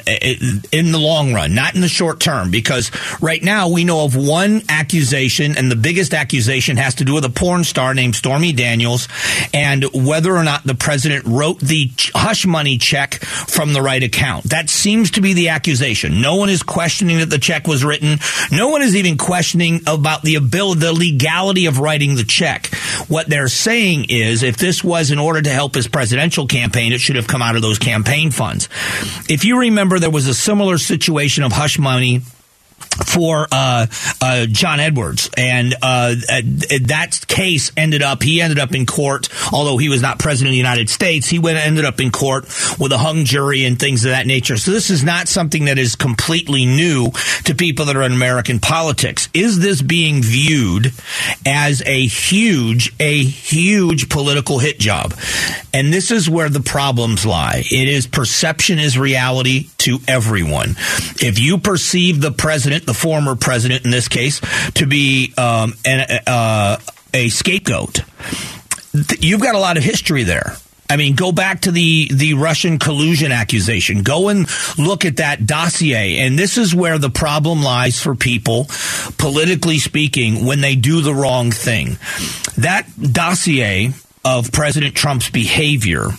in 0.72 0.92
the 0.92 0.98
long 0.98 1.32
run, 1.32 1.54
not 1.54 1.74
in 1.74 1.80
the 1.80 1.88
short 1.88 2.20
term, 2.20 2.50
because 2.50 2.90
right 3.20 3.42
now 3.42 3.68
we 3.68 3.84
know 3.84 4.04
of 4.04 4.16
one 4.16 4.62
accusation, 4.68 5.56
and 5.56 5.70
the 5.70 5.76
biggest 5.76 6.14
accusation 6.14 6.76
has 6.76 6.96
to 6.96 7.04
do 7.04 7.14
with 7.14 7.24
a 7.24 7.30
porn 7.30 7.64
star 7.64 7.94
named 7.94 8.14
Stormy 8.26 8.52
Daniels 8.52 9.06
and 9.54 9.84
whether 9.94 10.34
or 10.34 10.42
not 10.42 10.64
the 10.64 10.74
president 10.74 11.24
wrote 11.26 11.60
the 11.60 11.92
hush 12.12 12.44
money 12.44 12.76
check 12.76 13.14
from 13.14 13.72
the 13.72 13.80
right 13.80 14.02
account. 14.02 14.50
That 14.50 14.68
seems 14.68 15.12
to 15.12 15.20
be 15.20 15.32
the 15.32 15.50
accusation. 15.50 16.20
No 16.20 16.34
one 16.34 16.48
is 16.48 16.64
questioning 16.64 17.18
that 17.18 17.30
the 17.30 17.38
check 17.38 17.68
was 17.68 17.84
written. 17.84 18.18
No 18.50 18.70
one 18.70 18.82
is 18.82 18.96
even 18.96 19.16
questioning 19.16 19.80
about 19.86 20.22
the 20.22 20.34
ability, 20.34 20.80
the 20.80 20.92
legality 20.92 21.66
of 21.66 21.78
writing 21.78 22.16
the 22.16 22.24
check. 22.24 22.74
What 23.06 23.28
they're 23.28 23.46
saying 23.46 24.06
is 24.08 24.42
if 24.42 24.56
this 24.56 24.82
was 24.82 25.12
in 25.12 25.20
order 25.20 25.40
to 25.40 25.50
help 25.50 25.76
his 25.76 25.86
presidential 25.86 26.48
campaign, 26.48 26.92
it 26.92 27.00
should 27.00 27.14
have 27.14 27.28
come 27.28 27.42
out 27.42 27.54
of 27.54 27.62
those 27.62 27.78
campaign 27.78 28.32
funds. 28.32 28.68
If 29.28 29.44
you 29.44 29.60
remember, 29.60 30.00
there 30.00 30.10
was 30.10 30.26
a 30.26 30.34
similar 30.34 30.78
situation 30.78 31.44
of 31.44 31.52
hush 31.52 31.78
money 31.78 32.22
for 33.04 33.46
uh, 33.52 33.86
uh, 34.20 34.46
John 34.46 34.80
Edwards, 34.80 35.30
and 35.36 35.74
uh, 35.74 36.14
that 36.86 37.24
case 37.28 37.72
ended 37.76 38.02
up. 38.02 38.22
He 38.22 38.40
ended 38.40 38.58
up 38.58 38.74
in 38.74 38.86
court, 38.86 39.28
although 39.52 39.76
he 39.76 39.88
was 39.88 40.02
not 40.02 40.18
president 40.18 40.50
of 40.50 40.52
the 40.52 40.58
United 40.58 40.88
States. 40.88 41.28
He 41.28 41.38
went 41.38 41.58
ended 41.58 41.84
up 41.84 42.00
in 42.00 42.10
court 42.10 42.44
with 42.78 42.92
a 42.92 42.98
hung 42.98 43.24
jury 43.24 43.64
and 43.64 43.78
things 43.78 44.04
of 44.04 44.10
that 44.10 44.26
nature. 44.26 44.56
So 44.56 44.70
this 44.70 44.90
is 44.90 45.04
not 45.04 45.28
something 45.28 45.66
that 45.66 45.78
is 45.78 45.96
completely 45.96 46.66
new 46.66 47.10
to 47.44 47.54
people 47.54 47.86
that 47.86 47.96
are 47.96 48.02
in 48.02 48.12
American 48.12 48.58
politics. 48.58 49.28
Is 49.34 49.58
this 49.58 49.82
being 49.82 50.22
viewed 50.22 50.92
as 51.44 51.82
a 51.84 52.06
huge, 52.06 52.94
a 52.98 53.22
huge 53.22 54.08
political 54.08 54.58
hit 54.58 54.78
job? 54.78 55.14
And 55.72 55.92
this 55.92 56.10
is 56.10 56.28
where 56.30 56.48
the 56.48 56.60
problems 56.60 57.26
lie. 57.26 57.62
It 57.70 57.88
is 57.88 58.06
perception 58.06 58.78
is 58.78 58.98
reality 58.98 59.68
to 59.78 59.98
everyone. 60.08 60.70
If 61.20 61.38
you 61.38 61.58
perceive 61.58 62.20
the 62.20 62.32
president, 62.32 62.85
the 62.86 62.94
former 62.94 63.36
president 63.36 63.84
in 63.84 63.90
this 63.90 64.08
case, 64.08 64.40
to 64.74 64.86
be 64.86 65.32
um, 65.36 65.74
an, 65.84 66.20
uh, 66.26 66.78
a 67.12 67.28
scapegoat, 67.28 68.02
you've 69.20 69.42
got 69.42 69.54
a 69.54 69.58
lot 69.58 69.76
of 69.76 69.82
history 69.82 70.22
there. 70.22 70.56
I 70.88 70.96
mean, 70.96 71.16
go 71.16 71.32
back 71.32 71.62
to 71.62 71.72
the, 71.72 72.08
the 72.12 72.34
Russian 72.34 72.78
collusion 72.78 73.32
accusation. 73.32 74.02
Go 74.02 74.28
and 74.28 74.46
look 74.78 75.04
at 75.04 75.16
that 75.16 75.44
dossier. 75.44 76.18
And 76.20 76.38
this 76.38 76.56
is 76.56 76.74
where 76.74 76.98
the 76.98 77.10
problem 77.10 77.62
lies 77.62 78.00
for 78.00 78.14
people, 78.14 78.66
politically 79.18 79.78
speaking, 79.78 80.46
when 80.46 80.60
they 80.60 80.76
do 80.76 81.00
the 81.00 81.14
wrong 81.14 81.50
thing. 81.50 81.98
That 82.58 82.86
dossier 83.00 83.92
of 84.24 84.52
President 84.52 84.94
Trump's 84.94 85.28
behavior 85.28 86.10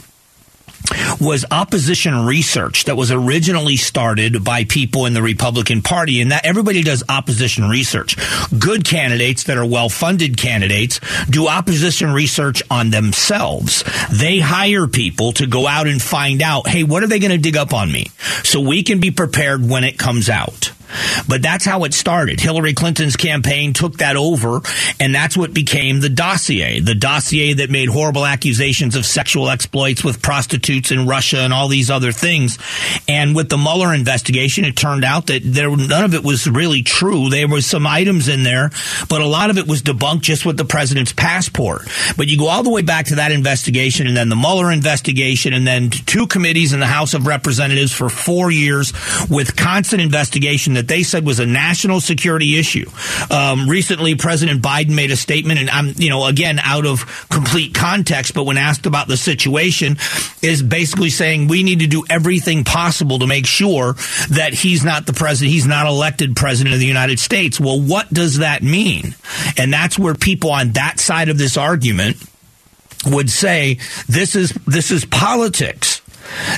was 1.20 1.46
opposition 1.52 2.26
research 2.26 2.86
that 2.86 2.96
was 2.96 3.12
originally 3.12 3.78
started 3.78 4.44
by 4.44 4.64
people 4.64 5.06
in 5.06 5.14
the 5.14 5.22
Republican 5.22 5.82
Party, 5.82 6.22
and 6.22 6.32
that 6.32 6.46
everybody 6.46 6.84
does 6.84 7.04
opposition 7.10 7.70
research. 7.70 8.16
Good 8.58 8.86
candidates 8.86 9.46
that 9.46 9.58
are 9.58 9.66
well 9.66 9.90
funded 9.90 10.38
candidates 10.38 11.00
do 11.30 11.48
opposition 11.48 12.12
research 12.12 12.64
on 12.70 12.90
themselves. 12.90 13.84
They 14.12 14.40
hire 14.40 14.88
people 14.88 15.34
to 15.34 15.48
go 15.48 15.68
out 15.68 15.88
and 15.88 16.02
find 16.02 16.42
out, 16.42 16.68
hey, 16.68 16.84
what 16.84 17.04
are 17.04 17.08
they 17.08 17.20
going 17.20 17.32
to 17.32 17.38
dig 17.38 17.58
up 17.58 17.74
on 17.74 17.92
me? 17.92 18.08
So 18.44 18.62
we 18.62 18.84
can 18.84 19.00
be 19.00 19.12
prepared 19.12 19.68
when 19.68 19.84
it 19.84 19.98
comes 19.98 20.30
out. 20.30 20.72
But 21.28 21.42
that's 21.42 21.66
how 21.66 21.84
it 21.84 21.94
started. 21.94 22.40
Hillary 22.40 22.74
Clinton's 22.74 23.16
campaign 23.16 23.74
took 23.74 23.98
that 23.98 24.16
over, 24.16 24.62
and 25.00 25.14
that's 25.14 25.38
what 25.38 25.54
became 25.54 26.00
the 26.00 26.10
dossier. 26.10 26.80
The 26.80 26.96
dossier 26.96 27.54
that 27.54 27.70
made 27.70 27.90
horrible 27.90 28.26
accusations 28.26 28.96
of 28.96 29.06
sexual 29.06 29.50
exploits 29.50 30.04
with 30.04 30.22
prostitutes 30.22 30.92
in 30.92 31.08
Russia 31.08 31.40
and 31.40 31.54
all 31.54 31.68
these 31.68 31.90
other 31.90 32.12
things. 32.12 32.58
And 33.08 33.36
with 33.36 33.50
the 33.50 33.58
Mueller 33.58 33.94
investigation, 33.94 34.66
it 34.66 34.76
turned 34.76 35.04
out 35.04 35.28
that 35.28 35.42
there 35.44 35.76
none 35.76 36.04
of 36.04 36.14
it 36.14 36.24
was 36.24 36.48
really 36.48 36.84
true. 36.84 37.30
There 37.30 37.48
were 37.48 37.62
some 37.62 37.86
items 37.86 38.28
in 38.28 38.44
there, 38.44 38.72
but 39.10 39.22
a 39.22 39.26
lot 39.26 39.50
of 39.50 39.58
it 39.58 39.68
was 39.68 39.82
debunked 39.82 40.22
just 40.22 40.46
with 40.46 40.58
the 40.58 40.66
president's 40.66 41.14
passport. 41.14 41.84
But 42.16 42.28
you 42.28 42.38
go 42.38 42.48
all 42.48 42.64
the 42.64 42.70
way 42.70 42.82
back 42.82 43.08
to 43.08 43.16
that 43.16 43.32
investigation 43.32 44.08
and 44.08 44.16
then 44.16 44.30
the 44.30 44.36
Mueller 44.36 44.72
investigation 44.72 45.54
and 45.54 45.68
then 45.68 45.90
two 45.90 46.28
committees 46.28 46.74
in 46.74 46.80
the 46.80 46.88
House 46.88 47.14
of 47.14 47.28
Representatives 47.28 47.92
for 47.92 48.10
four 48.10 48.52
years 48.52 48.94
with 49.30 49.56
constant 49.56 50.02
investigation 50.02 50.76
that 50.78 50.88
they 50.88 51.04
said 51.04 51.26
was 51.26 51.40
a 51.40 51.46
national 51.46 52.00
security 52.00 52.58
issue. 52.58 52.90
Um, 53.30 53.68
recently, 53.68 54.16
President 54.16 54.62
Biden 54.62 54.96
made 54.96 55.12
a 55.12 55.18
statement, 55.18 55.60
and 55.60 55.70
I'm, 55.70 55.94
you 55.98 56.10
know, 56.10 56.26
again, 56.26 56.60
out 56.64 56.86
of 56.86 57.28
complete 57.30 57.74
context, 57.74 58.34
but 58.34 58.46
when 58.46 58.58
asked 58.58 58.86
about 58.86 59.08
the 59.08 59.18
situation, 59.18 59.98
is 60.42 60.64
basically 60.64 61.10
saying 61.10 61.48
we 61.48 61.64
need 61.64 61.80
to 61.80 61.88
do 61.88 62.04
everything 62.10 62.64
possible 62.64 63.20
to 63.20 63.28
make 63.28 63.46
sure 63.46 63.94
that 64.30 64.54
he's 64.54 64.84
not 64.84 65.06
the 65.06 65.14
president, 65.14 65.52
he's 65.52 65.68
not 65.68 65.86
elected 65.86 66.36
president 66.36 66.74
of 66.74 66.80
the 66.80 66.86
United 66.86 67.20
States. 67.20 67.60
Well, 67.60 67.82
what 67.82 68.12
does 68.14 68.38
that 68.38 68.64
mean? 68.64 69.16
And 69.58 69.74
that's 69.74 69.98
where 70.00 70.14
people 70.14 70.52
on 70.52 70.72
that 70.72 71.00
side 71.00 71.30
of 71.30 71.38
this 71.38 71.58
argument 71.58 72.18
would 73.06 73.30
say 73.30 73.78
this 74.08 74.36
is 74.36 74.52
this 74.66 74.92
is 74.92 75.06
politics. 75.06 75.87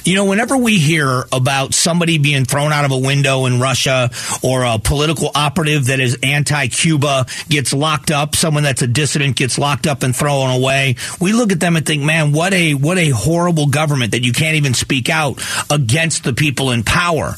You 0.03 0.15
know, 0.15 0.25
whenever 0.25 0.57
we 0.57 0.77
hear 0.77 1.25
about 1.31 1.73
somebody 1.73 2.17
being 2.17 2.45
thrown 2.45 2.71
out 2.71 2.85
of 2.85 2.91
a 2.91 2.97
window 2.97 3.45
in 3.45 3.59
Russia 3.59 4.09
or 4.43 4.63
a 4.63 4.79
political 4.79 5.31
operative 5.33 5.87
that 5.87 5.99
is 5.99 6.17
anti 6.23 6.67
Cuba 6.67 7.25
gets 7.49 7.73
locked 7.73 8.11
up, 8.11 8.35
someone 8.35 8.63
that's 8.63 8.81
a 8.81 8.87
dissident 8.87 9.35
gets 9.35 9.57
locked 9.57 9.87
up 9.87 10.03
and 10.03 10.15
thrown 10.15 10.51
away, 10.51 10.95
we 11.19 11.33
look 11.33 11.51
at 11.51 11.59
them 11.59 11.75
and 11.75 11.85
think, 11.85 12.03
man, 12.03 12.31
what 12.31 12.53
a, 12.53 12.73
what 12.73 12.97
a 12.97 13.09
horrible 13.09 13.67
government 13.67 14.11
that 14.11 14.23
you 14.23 14.33
can't 14.33 14.55
even 14.55 14.73
speak 14.73 15.09
out 15.09 15.41
against 15.69 16.23
the 16.23 16.33
people 16.33 16.71
in 16.71 16.83
power. 16.83 17.35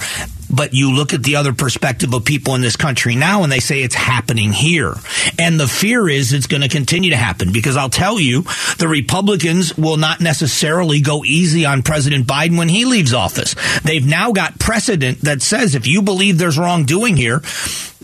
But 0.53 0.73
you 0.73 0.93
look 0.93 1.13
at 1.13 1.23
the 1.23 1.37
other 1.37 1.53
perspective 1.53 2.13
of 2.13 2.25
people 2.25 2.55
in 2.55 2.61
this 2.61 2.75
country 2.75 3.15
now 3.15 3.43
and 3.43 3.51
they 3.51 3.59
say 3.59 3.81
it's 3.81 3.95
happening 3.95 4.51
here. 4.51 4.95
And 5.39 5.59
the 5.59 5.67
fear 5.67 6.09
is 6.09 6.33
it's 6.33 6.47
going 6.47 6.61
to 6.61 6.69
continue 6.69 7.11
to 7.11 7.17
happen 7.17 7.51
because 7.53 7.77
I'll 7.77 7.89
tell 7.89 8.19
you, 8.19 8.43
the 8.77 8.87
Republicans 8.87 9.77
will 9.77 9.97
not 9.97 10.19
necessarily 10.19 11.01
go 11.01 11.23
easy 11.23 11.65
on 11.65 11.83
President 11.83 12.27
Biden 12.27 12.57
when 12.57 12.69
he 12.69 12.85
leaves 12.85 13.13
office. 13.13 13.55
They've 13.81 14.05
now 14.05 14.31
got 14.31 14.59
precedent 14.59 15.21
that 15.21 15.41
says 15.41 15.75
if 15.75 15.87
you 15.87 16.01
believe 16.01 16.37
there's 16.37 16.57
wrongdoing 16.57 17.15
here, 17.15 17.41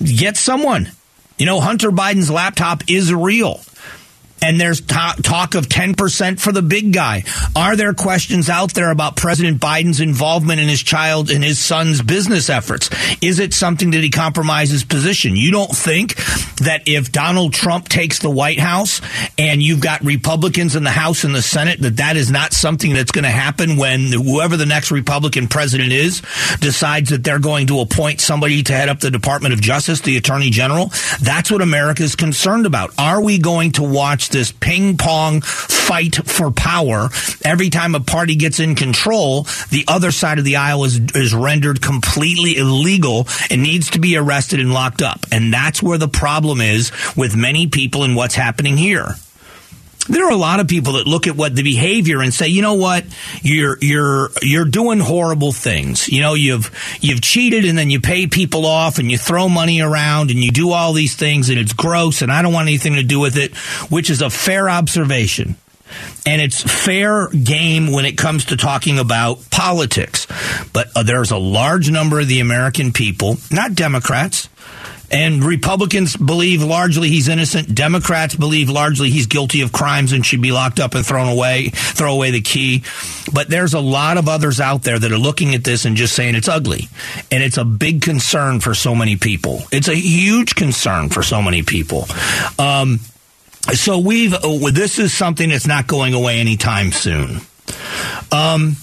get 0.03 0.37
someone. 0.37 0.91
You 1.37 1.45
know, 1.45 1.59
Hunter 1.59 1.91
Biden's 1.91 2.31
laptop 2.31 2.89
is 2.89 3.13
real 3.13 3.61
and 4.41 4.59
there's 4.59 4.81
talk 4.81 5.55
of 5.55 5.67
10% 5.67 6.39
for 6.39 6.51
the 6.51 6.61
big 6.61 6.93
guy. 6.93 7.23
Are 7.55 7.75
there 7.75 7.93
questions 7.93 8.49
out 8.49 8.73
there 8.73 8.91
about 8.91 9.15
President 9.15 9.59
Biden's 9.59 9.99
involvement 9.99 10.59
in 10.59 10.67
his 10.67 10.83
child 10.83 11.29
and 11.29 11.43
his 11.43 11.59
son's 11.59 12.01
business 12.01 12.49
efforts? 12.49 12.89
Is 13.21 13.39
it 13.39 13.53
something 13.53 13.91
that 13.91 14.03
he 14.03 14.09
compromises 14.09 14.83
position? 14.83 15.35
You 15.35 15.51
don't 15.51 15.75
think 15.75 16.15
that 16.57 16.83
if 16.85 17.11
Donald 17.11 17.53
Trump 17.53 17.89
takes 17.89 18.19
the 18.19 18.29
White 18.29 18.59
House 18.59 19.01
and 19.37 19.61
you've 19.61 19.81
got 19.81 20.03
Republicans 20.03 20.75
in 20.75 20.83
the 20.83 20.91
House 20.91 21.23
and 21.23 21.33
the 21.33 21.41
Senate, 21.41 21.79
that 21.81 21.97
that 21.97 22.17
is 22.17 22.31
not 22.31 22.53
something 22.53 22.93
that's 22.93 23.11
going 23.11 23.23
to 23.23 23.29
happen 23.29 23.77
when 23.77 24.11
whoever 24.11 24.57
the 24.57 24.65
next 24.65 24.91
Republican 24.91 25.47
president 25.47 25.91
is 25.91 26.21
decides 26.59 27.09
that 27.09 27.23
they're 27.23 27.39
going 27.39 27.67
to 27.67 27.79
appoint 27.79 28.21
somebody 28.21 28.63
to 28.63 28.73
head 28.73 28.89
up 28.89 28.99
the 28.99 29.11
Department 29.11 29.53
of 29.53 29.61
Justice, 29.61 30.01
the 30.01 30.17
Attorney 30.17 30.49
General? 30.49 30.91
That's 31.21 31.51
what 31.51 31.61
America 31.61 32.03
is 32.03 32.15
concerned 32.15 32.65
about. 32.65 32.93
Are 32.97 33.21
we 33.21 33.39
going 33.39 33.71
to 33.73 33.83
watch 33.83 34.26
this 34.29 34.51
ping 34.51 34.97
pong 34.97 35.41
fight 35.41 36.15
for 36.15 36.51
power. 36.51 37.09
Every 37.43 37.69
time 37.69 37.95
a 37.95 37.99
party 37.99 38.35
gets 38.35 38.59
in 38.59 38.75
control, 38.75 39.43
the 39.69 39.85
other 39.87 40.11
side 40.11 40.39
of 40.39 40.45
the 40.45 40.57
aisle 40.57 40.83
is, 40.83 40.99
is 41.15 41.33
rendered 41.33 41.81
completely 41.81 42.57
illegal 42.57 43.27
and 43.49 43.63
needs 43.63 43.91
to 43.91 43.99
be 43.99 44.17
arrested 44.17 44.59
and 44.59 44.73
locked 44.73 45.01
up. 45.01 45.25
And 45.31 45.53
that's 45.53 45.81
where 45.81 45.97
the 45.97 46.07
problem 46.07 46.61
is 46.61 46.91
with 47.15 47.35
many 47.35 47.67
people 47.67 48.03
and 48.03 48.15
what's 48.15 48.35
happening 48.35 48.77
here 48.77 49.15
there 50.07 50.25
are 50.25 50.31
a 50.31 50.37
lot 50.37 50.59
of 50.59 50.67
people 50.67 50.93
that 50.93 51.07
look 51.07 51.27
at 51.27 51.35
what 51.35 51.55
the 51.55 51.63
behavior 51.63 52.21
and 52.21 52.33
say, 52.33 52.47
you 52.47 52.61
know 52.61 52.75
what, 52.75 53.05
you're 53.41 53.77
you're 53.81 54.29
you're 54.41 54.65
doing 54.65 54.99
horrible 54.99 55.51
things. 55.51 56.07
You 56.09 56.21
know, 56.21 56.33
you've 56.33 56.71
you've 57.01 57.21
cheated 57.21 57.65
and 57.65 57.77
then 57.77 57.89
you 57.89 57.99
pay 57.99 58.27
people 58.27 58.65
off 58.65 58.99
and 58.99 59.11
you 59.11 59.17
throw 59.17 59.49
money 59.49 59.81
around 59.81 60.31
and 60.31 60.39
you 60.39 60.51
do 60.51 60.71
all 60.71 60.93
these 60.93 61.15
things 61.15 61.49
and 61.49 61.59
it's 61.59 61.73
gross 61.73 62.21
and 62.21 62.31
I 62.31 62.41
don't 62.41 62.53
want 62.53 62.67
anything 62.67 62.95
to 62.95 63.03
do 63.03 63.19
with 63.19 63.37
it, 63.37 63.55
which 63.91 64.09
is 64.09 64.21
a 64.21 64.29
fair 64.29 64.69
observation. 64.69 65.55
And 66.25 66.41
it's 66.41 66.61
fair 66.61 67.29
game 67.29 67.91
when 67.91 68.05
it 68.05 68.17
comes 68.17 68.45
to 68.45 68.57
talking 68.57 68.99
about 68.99 69.49
politics. 69.49 70.27
But 70.73 70.87
uh, 70.95 71.03
there's 71.03 71.31
a 71.31 71.37
large 71.37 71.89
number 71.89 72.19
of 72.19 72.27
the 72.27 72.41
American 72.41 72.91
people, 72.91 73.37
not 73.51 73.73
Democrats, 73.73 74.49
and 75.11 75.43
Republicans 75.43 76.15
believe 76.15 76.61
largely 76.63 77.09
he's 77.09 77.27
innocent. 77.27 77.73
Democrats 77.73 78.35
believe 78.35 78.69
largely 78.69 79.09
he's 79.09 79.27
guilty 79.27 79.61
of 79.61 79.71
crimes 79.71 80.11
and 80.11 80.25
should 80.25 80.41
be 80.41 80.51
locked 80.51 80.79
up 80.79 80.95
and 80.95 81.05
thrown 81.05 81.29
away, 81.29 81.69
throw 81.69 82.13
away 82.13 82.31
the 82.31 82.41
key. 82.41 82.83
But 83.33 83.49
there's 83.49 83.73
a 83.73 83.79
lot 83.79 84.17
of 84.17 84.27
others 84.27 84.59
out 84.59 84.83
there 84.83 84.99
that 84.99 85.11
are 85.11 85.17
looking 85.17 85.55
at 85.55 85.63
this 85.63 85.85
and 85.85 85.95
just 85.95 86.15
saying 86.15 86.35
it's 86.35 86.47
ugly. 86.47 86.89
And 87.31 87.43
it's 87.43 87.57
a 87.57 87.65
big 87.65 88.01
concern 88.01 88.59
for 88.59 88.73
so 88.73 88.93
many 88.95 89.15
people. 89.15 89.63
It's 89.71 89.87
a 89.87 89.95
huge 89.95 90.55
concern 90.55 91.09
for 91.09 91.23
so 91.23 91.41
many 91.41 91.63
people. 91.63 92.05
Um, 92.59 92.99
so 93.73 93.99
we've, 93.99 94.33
uh, 94.33 94.71
this 94.71 94.99
is 94.99 95.15
something 95.15 95.49
that's 95.49 95.67
not 95.67 95.87
going 95.87 96.13
away 96.13 96.39
anytime 96.39 96.91
soon. 96.91 97.41
Um, 98.31 98.75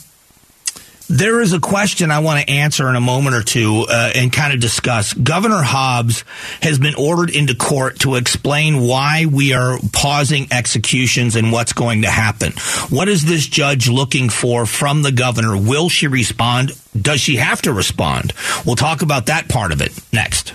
there 1.08 1.40
is 1.40 1.52
a 1.52 1.60
question 1.60 2.10
I 2.10 2.20
want 2.20 2.40
to 2.40 2.52
answer 2.52 2.88
in 2.88 2.96
a 2.96 3.00
moment 3.00 3.36
or 3.36 3.42
two 3.42 3.86
uh, 3.88 4.12
and 4.14 4.32
kind 4.32 4.52
of 4.54 4.60
discuss. 4.60 5.12
Governor 5.12 5.62
Hobbs 5.62 6.24
has 6.62 6.78
been 6.78 6.94
ordered 6.94 7.30
into 7.30 7.54
court 7.54 8.00
to 8.00 8.16
explain 8.16 8.80
why 8.80 9.26
we 9.26 9.52
are 9.52 9.78
pausing 9.92 10.48
executions 10.50 11.36
and 11.36 11.52
what's 11.52 11.72
going 11.72 12.02
to 12.02 12.10
happen. 12.10 12.52
What 12.88 13.08
is 13.08 13.24
this 13.24 13.46
judge 13.46 13.88
looking 13.88 14.28
for 14.28 14.66
from 14.66 15.02
the 15.02 15.12
governor? 15.12 15.56
Will 15.56 15.88
she 15.88 16.06
respond? 16.06 16.72
Does 17.00 17.20
she 17.20 17.36
have 17.36 17.62
to 17.62 17.72
respond? 17.72 18.32
We'll 18.64 18.76
talk 18.76 19.02
about 19.02 19.26
that 19.26 19.48
part 19.48 19.72
of 19.72 19.82
it 19.82 19.92
next. 20.12 20.54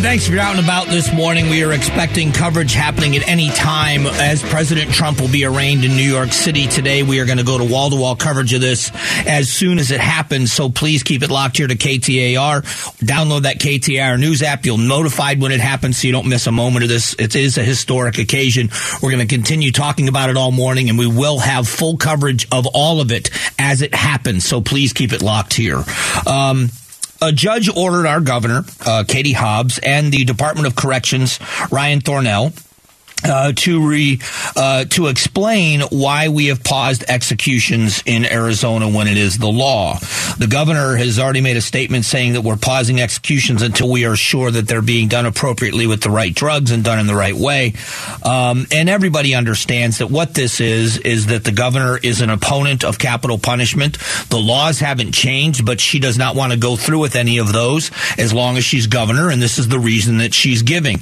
Thanks 0.00 0.26
for 0.26 0.38
out 0.38 0.56
and 0.56 0.64
about 0.64 0.86
this 0.86 1.12
morning. 1.12 1.50
We 1.50 1.62
are 1.62 1.72
expecting 1.72 2.32
coverage 2.32 2.72
happening 2.72 3.16
at 3.16 3.28
any 3.28 3.50
time 3.50 4.06
as 4.06 4.42
President 4.42 4.90
Trump 4.92 5.20
will 5.20 5.28
be 5.28 5.44
arraigned 5.44 5.84
in 5.84 5.90
New 5.90 6.10
York 6.10 6.32
City 6.32 6.66
today. 6.66 7.02
We 7.02 7.20
are 7.20 7.26
going 7.26 7.36
to 7.36 7.44
go 7.44 7.58
to 7.58 7.64
wall 7.64 7.90
to 7.90 7.96
wall 7.96 8.16
coverage 8.16 8.54
of 8.54 8.62
this 8.62 8.90
as 9.26 9.52
soon 9.52 9.78
as 9.78 9.90
it 9.90 10.00
happens. 10.00 10.52
So 10.52 10.70
please 10.70 11.02
keep 11.02 11.22
it 11.22 11.30
locked 11.30 11.58
here 11.58 11.66
to 11.66 11.76
KTAR. 11.76 12.62
Download 13.04 13.42
that 13.42 13.58
KTAR 13.58 14.18
news 14.18 14.42
app. 14.42 14.64
You'll 14.64 14.78
notified 14.78 15.38
when 15.38 15.52
it 15.52 15.60
happens 15.60 15.98
so 15.98 16.06
you 16.06 16.12
don't 16.12 16.30
miss 16.30 16.46
a 16.46 16.52
moment 16.52 16.82
of 16.82 16.88
this. 16.88 17.14
It 17.18 17.36
is 17.36 17.58
a 17.58 17.62
historic 17.62 18.16
occasion. 18.16 18.70
We're 19.02 19.12
going 19.12 19.28
to 19.28 19.32
continue 19.32 19.70
talking 19.70 20.08
about 20.08 20.30
it 20.30 20.36
all 20.38 20.50
morning 20.50 20.88
and 20.88 20.98
we 20.98 21.08
will 21.08 21.40
have 21.40 21.68
full 21.68 21.98
coverage 21.98 22.48
of 22.50 22.66
all 22.72 23.02
of 23.02 23.12
it 23.12 23.30
as 23.58 23.82
it 23.82 23.94
happens. 23.94 24.46
So 24.46 24.62
please 24.62 24.94
keep 24.94 25.12
it 25.12 25.20
locked 25.20 25.52
here. 25.52 25.84
Um, 26.26 26.70
a 27.22 27.32
judge 27.32 27.68
ordered 27.74 28.06
our 28.06 28.20
governor, 28.20 28.64
uh, 28.84 29.04
Katie 29.06 29.32
Hobbs, 29.32 29.78
and 29.78 30.12
the 30.12 30.24
Department 30.24 30.66
of 30.66 30.74
Corrections, 30.74 31.38
Ryan 31.70 32.00
Thornell, 32.00 32.52
uh, 33.24 33.52
to 33.54 33.86
re 33.86 34.20
uh, 34.56 34.84
to 34.86 35.06
explain 35.08 35.80
why 35.90 36.28
we 36.28 36.46
have 36.46 36.62
paused 36.62 37.04
executions 37.08 38.02
in 38.06 38.24
Arizona 38.24 38.88
when 38.88 39.08
it 39.08 39.16
is 39.16 39.38
the 39.38 39.48
law. 39.48 39.98
The 40.38 40.48
governor 40.48 40.96
has 40.96 41.18
already 41.18 41.40
made 41.40 41.56
a 41.56 41.60
statement 41.60 42.04
saying 42.04 42.34
that 42.34 42.42
we're 42.42 42.56
pausing 42.56 43.00
executions 43.00 43.62
until 43.62 43.90
we 43.90 44.04
are 44.04 44.16
sure 44.16 44.50
that 44.50 44.68
they're 44.68 44.82
being 44.82 45.08
done 45.08 45.26
appropriately 45.26 45.86
with 45.86 46.02
the 46.02 46.10
right 46.10 46.34
drugs 46.34 46.70
and 46.70 46.84
done 46.84 46.98
in 46.98 47.06
the 47.06 47.14
right 47.14 47.34
way. 47.34 47.74
Um, 48.22 48.66
and 48.72 48.88
everybody 48.88 49.34
understands 49.34 49.98
that 49.98 50.10
what 50.10 50.34
this 50.34 50.60
is 50.60 50.98
is 50.98 51.26
that 51.26 51.44
the 51.44 51.52
governor 51.52 51.98
is 52.02 52.20
an 52.20 52.30
opponent 52.30 52.84
of 52.84 52.98
capital 52.98 53.38
punishment. 53.38 53.98
The 54.28 54.38
laws 54.38 54.80
haven't 54.80 55.12
changed, 55.12 55.64
but 55.64 55.80
she 55.80 55.98
does 55.98 56.18
not 56.18 56.36
want 56.36 56.52
to 56.52 56.58
go 56.58 56.76
through 56.76 57.00
with 57.00 57.16
any 57.16 57.38
of 57.38 57.52
those 57.52 57.90
as 58.18 58.32
long 58.32 58.56
as 58.56 58.64
she's 58.64 58.86
governor, 58.86 59.30
and 59.30 59.40
this 59.40 59.58
is 59.58 59.68
the 59.68 59.78
reason 59.78 60.18
that 60.18 60.34
she's 60.34 60.62
giving. 60.62 60.98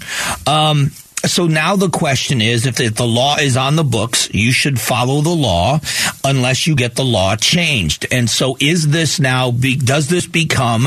Um, 0.46 0.90
so 1.26 1.46
now 1.46 1.76
the 1.76 1.90
question 1.90 2.40
is 2.40 2.66
if 2.66 2.76
the 2.76 3.06
law 3.06 3.36
is 3.36 3.56
on 3.56 3.76
the 3.76 3.84
books, 3.84 4.32
you 4.32 4.52
should 4.52 4.80
follow 4.80 5.20
the 5.20 5.30
law 5.30 5.80
unless 6.24 6.66
you 6.66 6.76
get 6.76 6.94
the 6.94 7.04
law 7.04 7.34
changed. 7.34 8.06
And 8.12 8.30
so 8.30 8.56
is 8.60 8.88
this 8.88 9.18
now, 9.18 9.50
does 9.50 10.08
this 10.08 10.26
become 10.26 10.86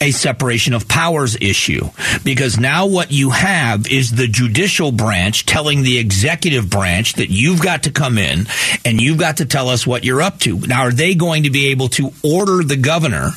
a 0.00 0.10
separation 0.10 0.74
of 0.74 0.88
powers 0.88 1.36
issue? 1.40 1.88
Because 2.24 2.58
now 2.58 2.86
what 2.86 3.12
you 3.12 3.30
have 3.30 3.86
is 3.86 4.10
the 4.10 4.26
judicial 4.26 4.90
branch 4.90 5.46
telling 5.46 5.82
the 5.82 5.98
executive 5.98 6.68
branch 6.68 7.14
that 7.14 7.30
you've 7.30 7.62
got 7.62 7.84
to 7.84 7.92
come 7.92 8.18
in 8.18 8.46
and 8.84 9.00
you've 9.00 9.18
got 9.18 9.36
to 9.36 9.46
tell 9.46 9.68
us 9.68 9.86
what 9.86 10.04
you're 10.04 10.22
up 10.22 10.40
to. 10.40 10.58
Now, 10.58 10.82
are 10.82 10.92
they 10.92 11.14
going 11.14 11.44
to 11.44 11.50
be 11.50 11.68
able 11.68 11.88
to 11.90 12.12
order 12.22 12.64
the 12.64 12.76
governor? 12.76 13.30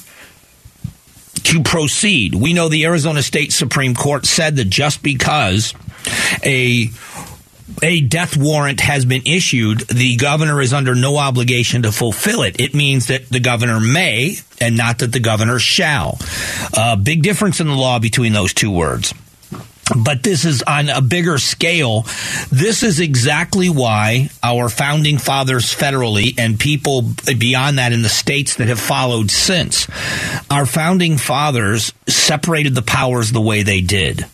to 1.43 1.61
proceed. 1.61 2.35
We 2.35 2.53
know 2.53 2.69
the 2.69 2.85
Arizona 2.85 3.21
State 3.21 3.51
Supreme 3.51 3.95
Court 3.95 4.25
said 4.25 4.55
that 4.55 4.69
just 4.69 5.03
because 5.03 5.73
a 6.43 6.89
a 7.81 8.01
death 8.01 8.37
warrant 8.37 8.81
has 8.81 9.05
been 9.05 9.23
issued, 9.25 9.79
the 9.87 10.15
governor 10.17 10.61
is 10.61 10.73
under 10.73 10.95
no 10.95 11.17
obligation 11.17 11.83
to 11.83 11.91
fulfill 11.91 12.43
it. 12.43 12.59
It 12.59 12.73
means 12.73 13.07
that 13.07 13.29
the 13.29 13.39
governor 13.39 13.79
may 13.79 14.37
and 14.59 14.77
not 14.77 14.99
that 14.99 15.11
the 15.11 15.19
governor 15.19 15.59
shall. 15.59 16.19
Uh, 16.75 16.95
big 16.95 17.23
difference 17.23 17.59
in 17.59 17.67
the 17.67 17.73
law 17.73 17.99
between 17.99 18.33
those 18.33 18.53
two 18.53 18.69
words 18.69 19.13
but 19.95 20.23
this 20.23 20.45
is 20.45 20.63
on 20.63 20.89
a 20.89 21.01
bigger 21.01 21.37
scale. 21.37 22.03
This 22.49 22.83
is 22.83 22.99
exactly 22.99 23.69
why 23.69 24.29
our 24.41 24.69
founding 24.69 25.17
fathers 25.17 25.75
federally 25.75 26.35
and 26.37 26.59
people 26.59 27.03
beyond 27.37 27.77
that 27.79 27.91
in 27.91 28.01
the 28.01 28.09
states 28.09 28.55
that 28.55 28.69
have 28.69 28.79
followed 28.79 29.29
since, 29.29 29.87
our 30.49 30.65
founding 30.65 31.17
fathers 31.17 31.93
separated 32.07 32.75
the 32.75 32.81
powers 32.81 33.31
the 33.31 33.41
way 33.41 33.63
they 33.63 33.81
did 33.81 34.25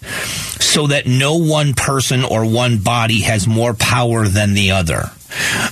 so 0.59 0.87
that 0.87 1.07
no 1.07 1.37
one 1.37 1.73
person 1.73 2.23
or 2.23 2.45
one 2.45 2.77
body 2.77 3.21
has 3.21 3.47
more 3.47 3.73
power 3.73 4.27
than 4.27 4.53
the 4.53 4.71
other. 4.71 5.11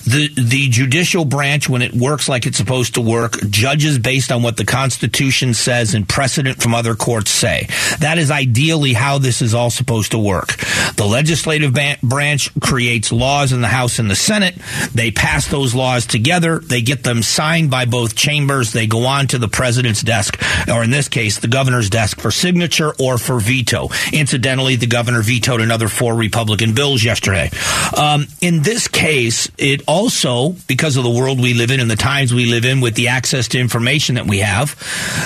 The 0.05 0.29
the 0.35 0.69
judicial 0.69 1.25
branch, 1.25 1.67
when 1.67 1.81
it 1.81 1.93
works 1.93 2.29
like 2.29 2.45
it's 2.45 2.57
supposed 2.57 2.95
to 2.95 3.01
work, 3.01 3.39
judges 3.49 3.97
based 3.97 4.31
on 4.31 4.43
what 4.43 4.57
the 4.57 4.65
Constitution 4.65 5.53
says 5.53 5.93
and 5.93 6.07
precedent 6.07 6.61
from 6.61 6.75
other 6.75 6.95
courts 6.95 7.31
say. 7.31 7.67
That 7.99 8.17
is 8.17 8.31
ideally 8.31 8.93
how 8.93 9.17
this 9.17 9.41
is 9.41 9.53
all 9.53 9.69
supposed 9.69 10.11
to 10.11 10.19
work. 10.19 10.55
The 10.97 11.05
legislative 11.05 11.73
ban- 11.73 11.99
branch 12.01 12.49
creates 12.59 13.11
laws 13.11 13.53
in 13.53 13.61
the 13.61 13.67
House 13.67 13.99
and 13.99 14.09
the 14.09 14.15
Senate. 14.15 14.55
They 14.93 15.11
pass 15.11 15.47
those 15.47 15.75
laws 15.75 16.07
together. 16.07 16.59
They 16.59 16.81
get 16.81 17.03
them 17.03 17.21
signed 17.21 17.69
by 17.69 17.85
both 17.85 18.15
chambers. 18.15 18.73
They 18.73 18.87
go 18.87 19.05
on 19.05 19.27
to 19.27 19.37
the 19.37 19.47
president's 19.47 20.01
desk, 20.01 20.41
or 20.67 20.83
in 20.83 20.89
this 20.89 21.07
case, 21.07 21.37
the 21.39 21.47
governor's 21.47 21.89
desk 21.89 22.19
for 22.19 22.31
signature 22.31 22.93
or 22.99 23.19
for 23.19 23.39
veto. 23.39 23.89
Incidentally, 24.11 24.75
the 24.75 24.87
governor 24.87 25.21
vetoed 25.21 25.61
another 25.61 25.87
four 25.87 26.15
Republican 26.15 26.73
bills 26.73 27.03
yesterday. 27.03 27.51
Um, 27.95 28.25
in 28.41 28.63
this 28.63 28.87
case, 28.87 29.51
it 29.57 29.83
also, 29.87 30.55
because 30.67 30.97
of 30.97 31.03
the 31.03 31.11
world 31.11 31.39
we 31.39 31.53
live 31.53 31.69
in 31.69 31.79
and 31.79 31.91
the 31.91 31.95
times 31.95 32.33
we 32.33 32.47
live 32.47 32.65
in 32.65 32.81
with 32.81 32.95
the 32.95 33.09
access 33.09 33.49
to 33.49 33.59
information 33.59 34.15
that 34.15 34.25
we 34.25 34.39
have, 34.39 34.75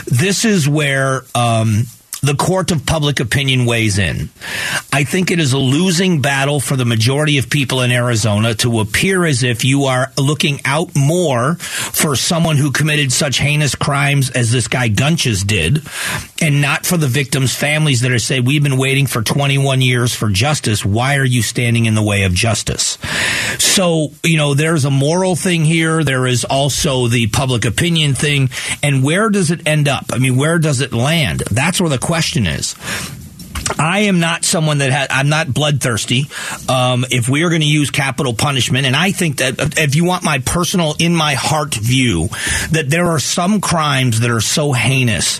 this 0.05 0.43
is 0.43 0.67
where 0.67 1.23
um, 1.33 1.83
the 2.23 2.35
court 2.35 2.69
of 2.71 2.85
public 2.85 3.19
opinion 3.19 3.65
weighs 3.65 3.97
in. 3.97 4.29
I 4.93 5.03
think 5.03 5.31
it 5.31 5.39
is 5.39 5.53
a 5.53 5.57
losing 5.57 6.21
battle 6.21 6.59
for 6.59 6.75
the 6.75 6.85
majority 6.85 7.39
of 7.39 7.49
people 7.49 7.81
in 7.81 7.91
Arizona 7.91 8.53
to 8.55 8.79
appear 8.79 9.25
as 9.25 9.41
if 9.41 9.65
you 9.65 9.85
are 9.85 10.11
looking 10.19 10.59
out 10.63 10.95
more 10.95 11.55
for 11.55 12.15
someone 12.15 12.57
who 12.57 12.71
committed 12.71 13.11
such 13.11 13.39
heinous 13.39 13.73
crimes 13.73 14.29
as 14.29 14.51
this 14.51 14.67
guy 14.67 14.87
Gunches 14.87 15.43
did, 15.43 15.81
and 16.39 16.61
not 16.61 16.85
for 16.85 16.97
the 16.97 17.07
victims' 17.07 17.55
families 17.55 18.01
that 18.01 18.11
are 18.11 18.19
saying, 18.19 18.45
We've 18.45 18.61
been 18.61 18.77
waiting 18.77 19.07
for 19.07 19.23
21 19.23 19.81
years 19.81 20.13
for 20.13 20.29
justice. 20.29 20.85
Why 20.85 21.17
are 21.17 21.25
you 21.25 21.41
standing 21.41 21.85
in 21.85 21.95
the 21.95 22.03
way 22.03 22.23
of 22.23 22.33
justice? 22.33 22.99
So, 23.57 24.11
you 24.23 24.37
know, 24.37 24.53
there's 24.53 24.85
a 24.85 24.91
moral 24.91 25.35
thing 25.35 25.65
here. 25.65 26.03
There 26.03 26.27
is 26.27 26.45
also 26.45 27.07
the 27.07 27.27
public 27.27 27.65
opinion 27.65 28.13
thing. 28.13 28.49
And 28.83 29.03
where 29.03 29.29
does 29.29 29.49
it 29.49 29.67
end 29.67 29.87
up? 29.87 30.05
I 30.11 30.19
mean, 30.19 30.35
where 30.37 30.59
does 30.59 30.81
it 30.81 30.93
land? 30.93 31.41
That's 31.49 31.81
where 31.81 31.89
the 31.89 31.97
question 32.11 32.45
is. 32.45 32.75
I 33.79 33.99
am 33.99 34.19
not 34.19 34.43
someone 34.43 34.79
that 34.79 35.07
I'm 35.11 35.29
not 35.29 35.53
bloodthirsty. 35.53 36.25
Um, 36.67 37.05
if 37.09 37.29
we 37.29 37.43
are 37.43 37.49
going 37.49 37.61
to 37.61 37.67
use 37.67 37.89
capital 37.89 38.33
punishment, 38.33 38.85
and 38.85 38.97
I 38.97 39.13
think 39.13 39.37
that 39.37 39.77
if 39.77 39.95
you 39.95 40.03
want 40.03 40.25
my 40.25 40.39
personal, 40.39 40.93
in 40.99 41.15
my 41.15 41.35
heart 41.35 41.73
view, 41.73 42.27
that 42.71 42.89
there 42.89 43.07
are 43.07 43.19
some 43.19 43.61
crimes 43.61 44.19
that 44.19 44.29
are 44.29 44.41
so 44.41 44.73
heinous, 44.73 45.39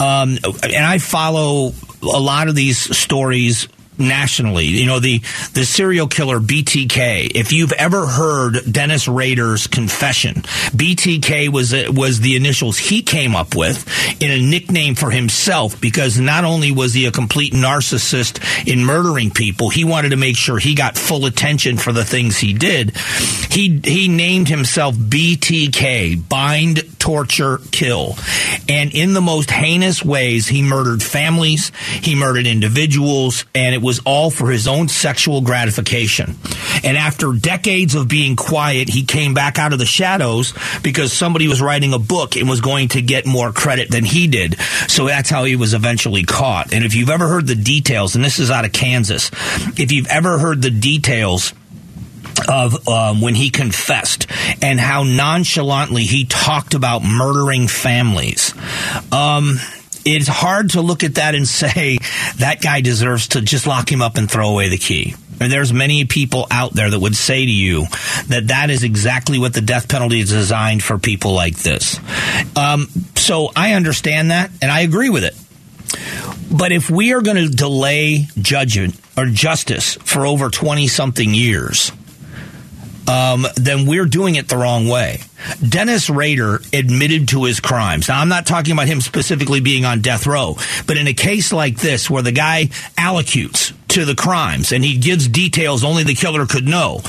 um, 0.00 0.36
and 0.64 0.84
I 0.84 0.98
follow 0.98 1.72
a 2.02 2.20
lot 2.20 2.48
of 2.48 2.56
these 2.56 2.96
stories 2.96 3.68
nationally. 4.00 4.64
You 4.64 4.86
know, 4.86 4.98
the, 4.98 5.18
the 5.52 5.64
serial 5.64 6.08
killer 6.08 6.40
BTK. 6.40 7.32
If 7.34 7.52
you've 7.52 7.72
ever 7.72 8.06
heard 8.06 8.58
Dennis 8.70 9.06
Rader's 9.06 9.66
confession, 9.66 10.34
BTK 10.34 11.48
was, 11.50 11.74
was 11.90 12.20
the 12.20 12.36
initials 12.36 12.78
he 12.78 13.02
came 13.02 13.36
up 13.36 13.54
with 13.54 13.86
in 14.22 14.30
a 14.30 14.40
nickname 14.40 14.94
for 14.94 15.10
himself 15.10 15.80
because 15.80 16.18
not 16.18 16.44
only 16.44 16.72
was 16.72 16.94
he 16.94 17.06
a 17.06 17.12
complete 17.12 17.52
narcissist 17.52 18.40
in 18.66 18.84
murdering 18.84 19.30
people, 19.30 19.70
he 19.70 19.84
wanted 19.84 20.10
to 20.10 20.16
make 20.16 20.36
sure 20.36 20.58
he 20.58 20.74
got 20.74 20.96
full 20.96 21.26
attention 21.26 21.76
for 21.76 21.92
the 21.92 22.04
things 22.04 22.38
he 22.38 22.52
did. 22.52 22.96
He, 23.50 23.80
he 23.84 24.08
named 24.08 24.48
himself 24.48 24.94
BTK, 24.94 26.28
bind, 26.28 26.98
torture, 27.00 27.58
kill. 27.72 28.16
And 28.68 28.92
in 28.94 29.14
the 29.14 29.20
most 29.20 29.50
heinous 29.50 30.04
ways, 30.04 30.46
he 30.46 30.62
murdered 30.62 31.02
families, 31.02 31.72
he 32.02 32.14
murdered 32.14 32.46
individuals, 32.46 33.44
and 33.54 33.74
it 33.74 33.82
was 33.82 33.89
was 33.90 34.00
all 34.06 34.30
for 34.30 34.52
his 34.52 34.68
own 34.68 34.86
sexual 34.86 35.40
gratification. 35.40 36.36
And 36.84 36.96
after 36.96 37.32
decades 37.32 37.96
of 37.96 38.06
being 38.06 38.36
quiet, 38.36 38.88
he 38.88 39.02
came 39.02 39.34
back 39.34 39.58
out 39.58 39.72
of 39.72 39.80
the 39.80 39.84
shadows 39.84 40.54
because 40.80 41.12
somebody 41.12 41.48
was 41.48 41.60
writing 41.60 41.92
a 41.92 41.98
book 41.98 42.36
and 42.36 42.48
was 42.48 42.60
going 42.60 42.86
to 42.90 43.02
get 43.02 43.26
more 43.26 43.50
credit 43.50 43.90
than 43.90 44.04
he 44.04 44.28
did. 44.28 44.60
So 44.86 45.06
that's 45.06 45.28
how 45.28 45.42
he 45.42 45.56
was 45.56 45.74
eventually 45.74 46.22
caught. 46.22 46.72
And 46.72 46.84
if 46.84 46.94
you've 46.94 47.10
ever 47.10 47.26
heard 47.26 47.48
the 47.48 47.56
details, 47.56 48.14
and 48.14 48.24
this 48.24 48.38
is 48.38 48.48
out 48.48 48.64
of 48.64 48.70
Kansas, 48.70 49.28
if 49.76 49.90
you've 49.90 50.06
ever 50.06 50.38
heard 50.38 50.62
the 50.62 50.70
details 50.70 51.52
of 52.48 52.86
um, 52.86 53.20
when 53.20 53.34
he 53.34 53.50
confessed 53.50 54.28
and 54.62 54.78
how 54.78 55.02
nonchalantly 55.02 56.04
he 56.04 56.26
talked 56.26 56.74
about 56.74 57.02
murdering 57.02 57.66
families. 57.66 58.54
Um, 59.10 59.56
it's 60.16 60.28
hard 60.28 60.70
to 60.70 60.80
look 60.80 61.04
at 61.04 61.16
that 61.16 61.34
and 61.34 61.46
say 61.46 61.98
that 62.36 62.60
guy 62.62 62.80
deserves 62.80 63.28
to 63.28 63.40
just 63.40 63.66
lock 63.66 63.90
him 63.90 64.02
up 64.02 64.16
and 64.16 64.30
throw 64.30 64.48
away 64.48 64.68
the 64.68 64.78
key. 64.78 65.14
And 65.40 65.50
there's 65.50 65.72
many 65.72 66.04
people 66.04 66.46
out 66.50 66.74
there 66.74 66.90
that 66.90 66.98
would 66.98 67.16
say 67.16 67.44
to 67.44 67.50
you 67.50 67.86
that 68.26 68.48
that 68.48 68.68
is 68.68 68.84
exactly 68.84 69.38
what 69.38 69.54
the 69.54 69.62
death 69.62 69.88
penalty 69.88 70.20
is 70.20 70.30
designed 70.30 70.82
for 70.82 70.98
people 70.98 71.32
like 71.32 71.56
this. 71.56 71.98
Um, 72.56 72.88
so 73.16 73.50
I 73.56 73.72
understand 73.72 74.30
that 74.30 74.50
and 74.60 74.70
I 74.70 74.80
agree 74.80 75.08
with 75.08 75.24
it. 75.24 75.34
But 76.54 76.72
if 76.72 76.90
we 76.90 77.14
are 77.14 77.22
going 77.22 77.36
to 77.36 77.48
delay 77.48 78.26
judgment 78.38 79.00
or 79.16 79.26
justice 79.26 79.94
for 79.94 80.26
over 80.26 80.50
20 80.50 80.88
something 80.88 81.32
years, 81.32 81.90
um, 83.08 83.46
then 83.56 83.86
we're 83.86 84.06
doing 84.06 84.34
it 84.34 84.48
the 84.48 84.56
wrong 84.56 84.88
way. 84.88 85.20
Dennis 85.66 86.10
Rader 86.10 86.60
admitted 86.72 87.28
to 87.28 87.44
his 87.44 87.60
crimes. 87.60 88.08
Now, 88.08 88.20
I'm 88.20 88.28
not 88.28 88.46
talking 88.46 88.72
about 88.72 88.86
him 88.86 89.00
specifically 89.00 89.60
being 89.60 89.84
on 89.84 90.00
death 90.00 90.26
row, 90.26 90.56
but 90.86 90.96
in 90.96 91.06
a 91.06 91.14
case 91.14 91.52
like 91.52 91.76
this 91.76 92.10
where 92.10 92.22
the 92.22 92.32
guy 92.32 92.66
allocutes 92.96 93.74
to 93.90 94.04
the 94.04 94.14
crimes 94.14 94.72
and 94.72 94.84
he 94.84 94.98
gives 94.98 95.26
details 95.28 95.82
only 95.82 96.04
the 96.04 96.14
killer 96.14 96.46
could 96.46 96.66
know, 96.66 97.00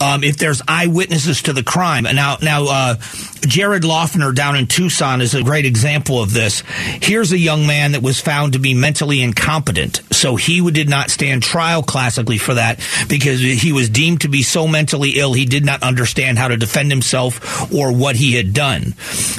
um, 0.00 0.24
if 0.24 0.38
there's 0.38 0.62
eyewitnesses 0.66 1.42
to 1.42 1.52
the 1.52 1.62
crime. 1.62 2.04
Now, 2.04 2.36
now, 2.42 2.64
uh, 2.64 2.94
Jared 3.42 3.82
Loughner 3.82 4.34
down 4.34 4.56
in 4.56 4.66
Tucson 4.66 5.20
is 5.20 5.34
a 5.34 5.42
great 5.42 5.66
example 5.66 6.22
of 6.22 6.32
this. 6.32 6.62
Here's 7.02 7.32
a 7.32 7.38
young 7.38 7.66
man 7.66 7.92
that 7.92 8.02
was 8.02 8.20
found 8.20 8.54
to 8.54 8.58
be 8.58 8.74
mentally 8.74 9.22
incompetent. 9.22 10.02
So 10.12 10.36
he 10.36 10.68
did 10.70 10.88
not 10.88 11.10
stand 11.10 11.42
trial 11.42 11.82
classically 11.82 12.38
for 12.38 12.54
that 12.54 12.80
because 13.08 13.40
he 13.40 13.72
was 13.72 13.88
deemed 13.88 14.22
to 14.22 14.28
be 14.28 14.42
so 14.42 14.66
mentally 14.66 15.12
ill 15.16 15.32
he 15.32 15.44
did 15.44 15.64
not 15.64 15.82
understand 15.82 16.38
how 16.38 16.48
to 16.48 16.56
defend 16.56 16.90
himself 16.90 17.70
what 17.92 18.16
he 18.16 18.34
had 18.34 18.52
done. 18.52 18.94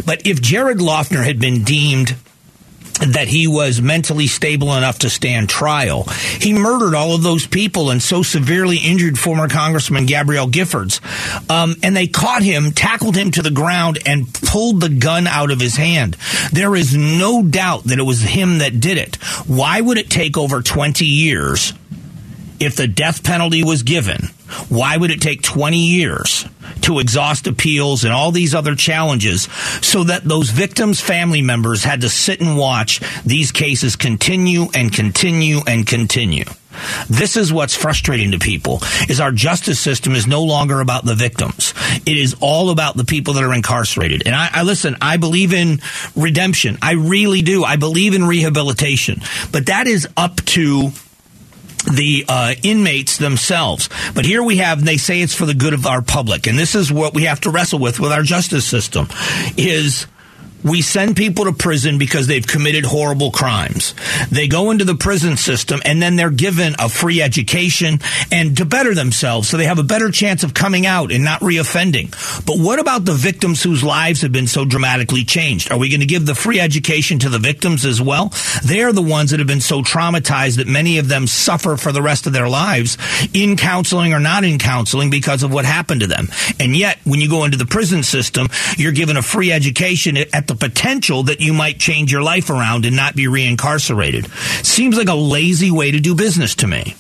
But 0.06 0.26
if 0.26 0.42
Jared 0.42 0.80
Loughner 0.80 1.24
had 1.24 1.40
been 1.40 1.64
deemed 1.64 2.16
that 3.02 3.28
he 3.28 3.48
was 3.48 3.82
mentally 3.82 4.28
stable 4.28 4.76
enough 4.76 5.00
to 5.00 5.10
stand 5.10 5.50
trial. 5.50 6.04
He 6.40 6.54
murdered 6.54 6.96
all 6.96 7.16
of 7.16 7.24
those 7.24 7.48
people 7.48 7.90
and 7.90 8.02
so 8.02 8.22
severely 8.22 8.78
injured 8.78 9.18
former 9.18 9.48
Congressman 9.48 10.06
Gabrielle 10.06 10.48
Giffords. 10.48 11.02
Um, 11.50 11.76
and 11.82 11.96
they 11.96 12.08
caught 12.08 12.44
him, 12.44 12.72
tackled 12.72 13.16
him 13.16 13.32
to 13.32 13.42
the 13.42 13.52
ground, 13.52 14.00
and 14.06 14.32
pulled 14.34 14.82
the 14.82 14.90
gun 14.90 15.28
out 15.28 15.52
of 15.52 15.60
his 15.60 15.76
hand. 15.76 16.16
There 16.52 16.76
is 16.76 16.96
no 16.96 17.44
doubt 17.44 17.86
that 17.86 18.00
it 18.00 18.04
was 18.04 18.22
him 18.22 18.60
that 18.60 18.80
did 18.80 18.98
it. 18.98 19.16
Why 19.48 19.82
would 19.82 19.98
it 19.98 20.10
take 20.10 20.38
over 20.38 20.62
20 20.62 21.06
years 21.06 21.74
if 22.60 22.76
the 22.76 22.88
death 22.88 23.24
penalty 23.24 23.64
was 23.64 23.84
given? 23.84 24.28
Why 24.70 24.96
would 24.96 25.12
it 25.12 25.22
take 25.22 25.42
20 25.42 25.78
years 25.78 26.46
to 26.84 27.00
exhaust 27.00 27.48
appeals 27.48 28.04
and 28.04 28.14
all 28.14 28.32
these 28.32 28.56
other 28.56 28.76
challenges 28.76 29.44
so 29.82 30.04
that 30.04 30.24
those 30.24 30.50
victims' 30.50 31.02
family 31.02 31.42
members 31.42 31.84
had 31.84 32.02
to 32.02 32.10
sit 32.10 32.42
and 32.42 32.58
watch 32.58 33.02
these 33.26 33.52
cases 33.52 33.96
continue 33.96 34.68
and 34.74 34.94
continue 34.94 35.60
and 35.68 35.86
continue? 35.86 36.46
This 37.10 37.36
is 37.36 37.52
what's 37.52 37.76
frustrating 37.76 38.32
to 38.32 38.40
people 38.40 38.82
is 39.10 39.20
our 39.20 39.32
justice 39.32 39.80
system 39.80 40.14
is 40.14 40.26
no 40.26 40.44
longer 40.44 40.80
about 40.80 41.06
the 41.06 41.16
victims. 41.16 41.74
It 42.06 42.18
is 42.18 42.36
all 42.40 42.70
about 42.70 42.96
the 42.96 43.04
people 43.04 43.34
that 43.36 43.44
are 43.44 43.54
incarcerated. 43.54 44.24
And 44.26 44.36
I, 44.36 44.50
I 44.54 44.64
listen, 44.64 44.96
I 45.02 45.18
believe 45.18 45.54
in 45.54 45.82
redemption. 46.16 46.78
I 46.82 46.94
really 46.94 47.42
do. 47.42 47.64
I 47.64 47.76
believe 47.76 48.16
in 48.16 48.24
rehabilitation. 48.24 49.22
But 49.52 49.68
that 49.68 49.88
is 49.88 50.08
up 50.16 50.38
to 50.38 50.92
the 51.84 52.26
uh, 52.28 52.54
inmates 52.64 53.18
themselves. 53.18 53.90
But 54.14 54.26
here 54.26 54.44
we 54.44 54.58
have, 54.58 54.84
they 54.84 54.98
say 54.98 55.22
it's 55.22 55.36
for 55.36 55.46
the 55.46 55.54
good 55.54 55.74
of 55.74 55.86
our 55.86 56.02
public, 56.02 56.48
and 56.48 56.58
this 56.58 56.76
is 56.76 56.92
what 56.92 57.14
we 57.14 57.24
have 57.24 57.42
to 57.42 57.50
wrestle 57.50 57.80
with 57.80 58.00
with 58.00 58.12
our 58.12 58.24
justice 58.24 58.66
system: 58.66 59.08
is 59.58 60.08
we 60.64 60.82
send 60.82 61.16
people 61.16 61.46
to 61.46 61.54
prison 61.54 61.98
because 61.98 62.28
they've 62.28 62.46
committed 62.46 62.86
horrible 62.86 63.32
crimes. 63.32 63.94
They 64.30 64.48
go 64.48 64.72
into 64.72 64.86
the 64.86 64.96
prison 64.96 65.38
system 65.38 65.82
and 65.86 66.02
then 66.02 66.16
they're 66.16 66.30
given 66.30 66.76
a 66.80 66.90
free 66.90 67.22
education 67.22 68.00
and 68.32 68.58
to 68.58 68.66
better 68.66 68.94
themselves 68.94 69.50
so 69.50 69.58
they 69.58 69.66
have 69.66 69.80
a 69.80 69.84
better 69.84 70.12
chance 70.12 70.44
of 70.44 70.54
coming 70.54 70.86
out 70.86 71.12
and 71.12 71.24
not 71.24 71.42
reoffending. 71.42 72.12
But 72.46 72.60
what 72.60 72.80
about 72.80 73.06
the 73.06 73.14
victims 73.14 73.64
whose 73.64 73.84
lives 73.84 74.22
have 74.22 74.32
been 74.32 74.48
so 74.48 74.66
dramatically 74.66 75.24
changed? 75.24 75.72
Are 75.72 75.78
we 75.78 75.90
going 75.90 76.02
to 76.02 76.06
give 76.06 76.26
the 76.26 76.36
free 76.36 76.60
education 76.60 77.20
to 77.20 77.30
the 77.30 77.40
victims 77.40 77.86
as 77.86 78.02
well? 78.02 78.34
They 78.64 78.84
are 78.84 78.94
the 78.94 79.02
ones 79.02 79.32
that 79.32 79.40
have 79.40 79.48
been 79.48 79.62
so 79.62 79.82
traumatized 79.82 80.58
that 80.58 80.68
many 80.68 80.98
of 81.00 81.08
them 81.08 81.28
suffer 81.28 81.78
for 81.78 81.92
the 81.92 82.02
rest 82.02 82.28
of 82.28 82.34
their 82.34 82.50
lives 82.50 82.98
in 83.34 83.58
counseling 83.58 84.14
or 84.14 84.20
not 84.20 84.44
in 84.44 84.60
counseling 84.60 85.10
because 85.10 85.44
of 85.44 85.54
what 85.54 85.66
happened 85.66 86.02
to 86.02 86.08
them. 86.08 86.28
And 86.60 86.76
yet, 86.76 87.00
when 87.04 87.20
you 87.20 87.30
go 87.30 87.46
into 87.46 87.58
the 87.58 87.66
prison 87.66 88.04
system, 88.04 88.48
you're 88.78 88.92
given 88.92 89.18
a 89.18 89.22
free 89.22 89.52
education 89.52 90.18
at 90.18 90.48
the 90.52 90.68
potential 90.68 91.24
that 91.24 91.40
you 91.40 91.54
might 91.54 91.80
change 91.80 92.12
your 92.12 92.24
life 92.24 92.50
around 92.50 92.86
and 92.86 92.96
not 92.96 93.16
be 93.16 93.26
reincarcerated. 93.26 94.28
Seems 94.66 94.98
like 94.98 95.08
a 95.08 95.16
lazy 95.16 95.72
way 95.72 95.92
to 95.92 96.00
do 96.00 96.14
business 96.16 96.56
to 96.56 96.68
me 96.68 96.96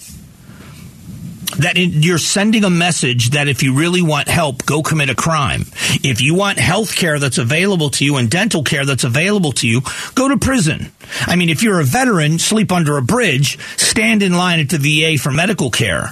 that 1.58 1.76
you're 1.76 2.18
sending 2.18 2.64
a 2.64 2.70
message 2.70 3.32
that 3.32 3.50
if 3.50 3.62
you 3.62 3.76
really 3.76 4.02
want 4.02 4.30
help, 4.30 4.66
go 4.66 4.82
commit 4.82 5.10
a 5.10 5.16
crime. 5.16 5.66
If 6.02 6.22
you 6.22 6.34
want 6.34 6.58
health 6.58 6.96
care 6.96 7.20
that's 7.20 7.38
available 7.38 7.90
to 7.92 8.06
you 8.06 8.16
and 8.16 8.30
dental 8.30 8.64
care 8.64 8.86
that's 8.86 9.04
available 9.04 9.52
to 9.54 9.68
you, 9.68 9.82
go 10.16 10.30
to 10.30 10.38
prison. 10.38 10.92
I 11.28 11.36
mean, 11.36 11.50
if 11.50 11.62
you're 11.62 11.82
a 11.82 11.84
veteran, 11.84 12.40
sleep 12.40 12.72
under 12.72 12.98
a 12.98 13.02
bridge, 13.02 13.60
stand 13.78 14.24
in 14.24 14.34
line 14.34 14.62
at 14.62 14.70
the 14.70 14.78
VA 14.78 15.22
for 15.22 15.32
medical 15.32 15.70
care. 15.70 16.12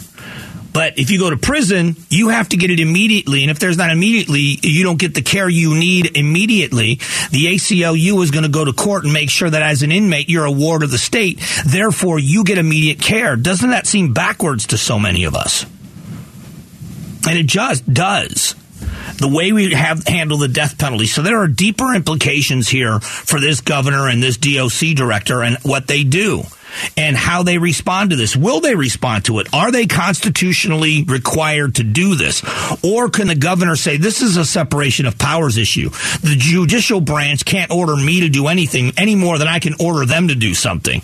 But 0.71 0.99
if 0.99 1.09
you 1.09 1.19
go 1.19 1.29
to 1.29 1.37
prison, 1.37 1.95
you 2.09 2.29
have 2.29 2.49
to 2.49 2.57
get 2.57 2.69
it 2.69 2.79
immediately. 2.79 3.41
And 3.43 3.51
if 3.51 3.59
there's 3.59 3.77
not 3.77 3.89
immediately, 3.89 4.59
you 4.61 4.83
don't 4.83 4.99
get 4.99 5.15
the 5.15 5.21
care 5.21 5.49
you 5.49 5.75
need 5.75 6.17
immediately. 6.17 6.95
The 7.31 7.47
ACLU 7.55 8.23
is 8.23 8.31
going 8.31 8.43
to 8.43 8.49
go 8.49 8.65
to 8.65 8.73
court 8.73 9.03
and 9.03 9.13
make 9.13 9.29
sure 9.29 9.49
that 9.49 9.61
as 9.61 9.81
an 9.81 9.91
inmate, 9.91 10.29
you're 10.29 10.45
a 10.45 10.51
ward 10.51 10.83
of 10.83 10.91
the 10.91 10.97
state. 10.97 11.39
Therefore, 11.65 12.19
you 12.19 12.43
get 12.43 12.57
immediate 12.57 13.01
care. 13.01 13.35
Doesn't 13.35 13.71
that 13.71 13.87
seem 13.87 14.13
backwards 14.13 14.67
to 14.67 14.77
so 14.77 14.99
many 14.99 15.23
of 15.23 15.35
us? 15.35 15.65
And 17.27 17.37
it 17.37 17.47
just 17.47 17.91
does 17.91 18.55
the 19.17 19.27
way 19.27 19.51
we 19.51 19.73
have 19.73 20.05
handled 20.07 20.41
the 20.41 20.47
death 20.47 20.77
penalty. 20.77 21.05
So 21.05 21.21
there 21.21 21.39
are 21.39 21.47
deeper 21.47 21.93
implications 21.93 22.69
here 22.69 22.99
for 22.99 23.39
this 23.39 23.59
governor 23.61 24.07
and 24.07 24.23
this 24.23 24.37
DOC 24.37 24.95
director 24.95 25.43
and 25.43 25.57
what 25.63 25.87
they 25.87 26.03
do 26.03 26.43
and 26.97 27.15
how 27.15 27.43
they 27.43 27.57
respond 27.57 28.11
to 28.11 28.15
this. 28.15 28.35
Will 28.35 28.59
they 28.59 28.75
respond 28.75 29.25
to 29.25 29.39
it? 29.39 29.47
Are 29.53 29.71
they 29.71 29.87
constitutionally 29.87 31.03
required 31.03 31.75
to 31.75 31.83
do 31.83 32.15
this? 32.15 32.43
Or 32.83 33.09
can 33.09 33.27
the 33.27 33.35
governor 33.35 33.75
say, 33.75 33.97
this 33.97 34.21
is 34.21 34.37
a 34.37 34.45
separation 34.45 35.05
of 35.05 35.17
powers 35.17 35.57
issue? 35.57 35.89
The 35.89 36.35
judicial 36.37 37.01
branch 37.01 37.45
can't 37.45 37.71
order 37.71 37.95
me 37.95 38.21
to 38.21 38.29
do 38.29 38.47
anything 38.47 38.91
any 38.97 39.15
more 39.15 39.37
than 39.37 39.47
I 39.47 39.59
can 39.59 39.75
order 39.79 40.05
them 40.05 40.27
to 40.29 40.35
do 40.35 40.53
something. 40.53 41.01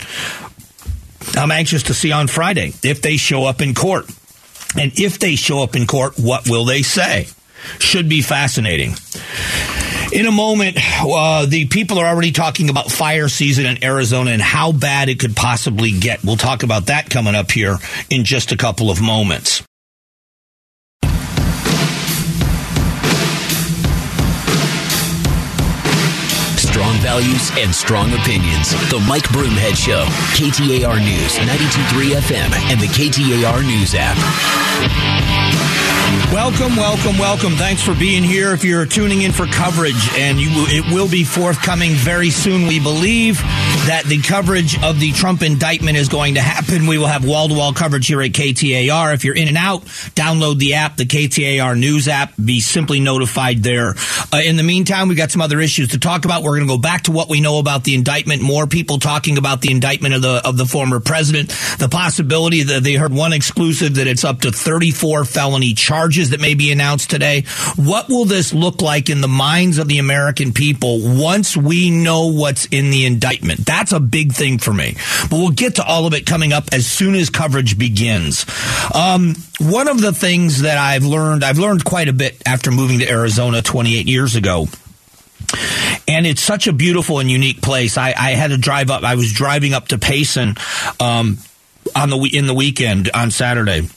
I'm 1.36 1.52
anxious 1.52 1.84
to 1.84 1.94
see 1.94 2.12
on 2.12 2.28
Friday 2.28 2.74
if 2.84 3.02
they 3.02 3.18
show 3.18 3.46
up 3.46 3.62
in 3.62 3.74
court. 3.74 4.10
And 4.78 4.98
if 5.00 5.20
they 5.20 5.36
show 5.36 5.64
up 5.64 5.76
in 5.76 5.88
court, 5.88 6.20
what 6.20 6.50
will 6.50 6.66
they 6.66 6.82
say? 6.82 7.28
Should 7.80 8.10
be 8.10 8.22
fascinating. 8.22 8.94
In 10.14 10.26
a 10.26 10.32
moment, 10.32 10.78
uh, 11.02 11.46
the 11.46 11.66
people 11.68 12.00
are 12.00 12.06
already 12.06 12.32
talking 12.32 12.70
about 12.70 12.92
fire 12.92 13.28
season 13.28 13.66
in 13.66 13.84
Arizona 13.84 14.32
and 14.32 14.42
how 14.42 14.72
bad 14.72 15.10
it 15.10 15.20
could 15.20 15.36
possibly 15.36 15.92
get. 15.92 16.24
We'll 16.24 16.38
talk 16.38 16.64
about 16.64 16.88
that 16.88 17.10
coming 17.10 17.36
up 17.36 17.52
here 17.52 17.78
in 18.10 18.24
just 18.24 18.52
a 18.52 18.58
couple 18.58 18.90
of 18.90 19.02
moments. 19.02 19.64
Strong 26.58 26.98
values 27.00 27.52
and 27.58 27.74
strong 27.74 28.12
opinions. 28.14 28.72
The 28.90 29.04
Mike 29.08 29.24
Broomhead 29.30 29.76
Show. 29.76 30.04
KTAR 30.36 31.00
News, 31.00 31.38
92.3 31.40 32.16
FM, 32.20 32.52
and 32.70 32.80
the 32.82 32.88
KTAR 32.88 33.64
News 33.66 33.96
app. 33.96 34.18
Welcome, 36.32 36.76
welcome, 36.76 37.18
welcome. 37.18 37.54
Thanks 37.56 37.82
for 37.82 37.96
being 37.96 38.24
here. 38.24 38.54
If 38.54 38.64
you're 38.64 38.86
tuning 38.86 39.24
in 39.24 39.32
for 39.32 39.46
coverage, 39.48 40.10
and 40.14 40.40
you, 40.40 40.50
it 40.68 40.94
will 40.94 41.10
be 41.10 41.24
forthcoming 41.24 41.94
very 41.94 42.30
soon, 42.30 42.68
we 42.68 42.80
believe 42.80 43.40
that 43.88 44.06
the 44.06 44.20
coverage 44.22 44.82
of 44.84 45.00
the 45.00 45.12
Trump 45.12 45.44
indictment 45.44 45.96
is 45.96 46.10
going 46.10 46.36
to 46.36 46.42
happen. 46.42 46.88
We 46.88 46.98
will 46.98 47.06
have 47.06 47.24
wall 47.24 47.48
to 47.48 47.54
wall 47.54 47.72
coverage 47.72 48.08
here 48.08 48.20
at 48.20 48.32
KTAR. 48.32 49.14
If 49.14 49.24
you're 49.24 49.36
in 49.36 49.48
and 49.48 49.58
out, 49.58 49.84
download 50.16 50.58
the 50.58 50.74
app, 50.74 50.98
the 50.98 51.06
KTAR 51.06 51.78
News 51.78 52.08
app. 52.08 52.34
Be 52.44 52.62
simply 52.62 53.00
notified 53.00 53.62
there. 53.62 53.94
Uh, 54.34 54.42
in 54.44 54.56
the 54.56 54.64
meantime, 54.64 55.08
we've 55.08 55.18
got 55.18 55.30
some 55.30 55.42
other 55.42 55.60
issues 55.60 55.90
to 55.90 56.00
talk 56.00 56.26
about. 56.26 56.42
We're 56.42 56.58
going 56.58 56.68
to 56.68 56.74
go 56.74 56.80
back 56.80 57.04
to 57.04 57.12
what 57.12 57.30
we 57.30 57.42
know 57.42 57.60
about 57.60 57.84
the 57.84 57.94
indictment. 57.94 58.42
More 58.42 58.66
people 58.66 58.98
talking 58.98 59.38
about 59.38 59.62
the 59.62 59.72
indictment 59.72 60.16
of 60.16 60.24
the 60.24 60.42
of 60.44 60.58
the 60.58 60.66
former 60.66 61.00
president. 61.00 61.50
The 61.78 61.90
possibility 61.90 62.64
that 62.64 62.82
they 62.82 62.96
heard 62.96 63.14
one 63.14 63.34
exclusive 63.34 63.96
that 63.96 64.08
it's 64.08 64.24
up 64.24 64.42
to 64.42 64.52
34 64.52 65.26
felony 65.26 65.76
charges 65.76 66.32
that 66.32 66.40
may 66.40 66.56
be 66.56 66.72
announced 66.72 67.12
today. 67.12 67.44
What 67.76 68.10
will 68.10 68.26
this 68.26 68.52
look 68.52 68.82
like 68.82 69.12
in 69.12 69.22
the 69.22 69.28
minds 69.28 69.78
of 69.78 69.88
the 69.88 70.00
American 70.00 70.54
people 70.54 71.00
once 71.02 71.56
we 71.56 71.92
know 71.92 72.32
what's 72.32 72.66
in 72.66 72.90
the 72.90 73.06
indictment? 73.06 73.66
That's 73.76 73.92
a 73.92 74.00
big 74.00 74.32
thing 74.32 74.58
for 74.58 74.74
me. 74.74 74.96
But 75.30 75.32
we'll 75.32 75.50
get 75.50 75.76
to 75.76 75.84
all 75.84 76.08
of 76.08 76.14
it 76.14 76.26
coming 76.26 76.54
up 76.54 76.70
as 76.72 76.88
soon 76.88 77.14
as 77.14 77.30
coverage 77.30 77.78
begins. 77.78 78.46
Um, 78.96 79.36
one 79.60 79.90
of 79.90 80.00
the 80.00 80.14
things 80.14 80.62
that 80.62 80.78
I've 80.78 81.04
learned, 81.04 81.44
I've 81.44 81.60
learned 81.60 81.84
quite 81.84 82.08
a 82.08 82.14
bit 82.14 82.42
after 82.46 82.72
moving 82.72 83.00
to 83.00 83.10
Arizona 83.10 83.62
28 83.62 84.08
years 84.08 84.38
ago. 84.38 84.68
And 86.08 86.26
it's 86.26 86.42
such 86.42 86.68
a 86.68 86.74
beautiful 86.74 87.20
and 87.20 87.30
unique 87.30 87.62
place. 87.62 87.98
I, 87.98 88.14
I 88.18 88.32
had 88.32 88.52
to 88.52 88.58
drive 88.58 88.90
up. 88.90 89.04
I 89.04 89.16
was 89.16 89.34
driving 89.34 89.74
up 89.74 89.90
to 89.90 89.98
Payson 89.98 90.56
um, 91.02 91.38
on 91.94 92.10
the 92.10 92.30
in 92.32 92.48
the 92.48 92.54
weekend 92.54 93.10
on 93.14 93.30
Saturday 93.30 93.90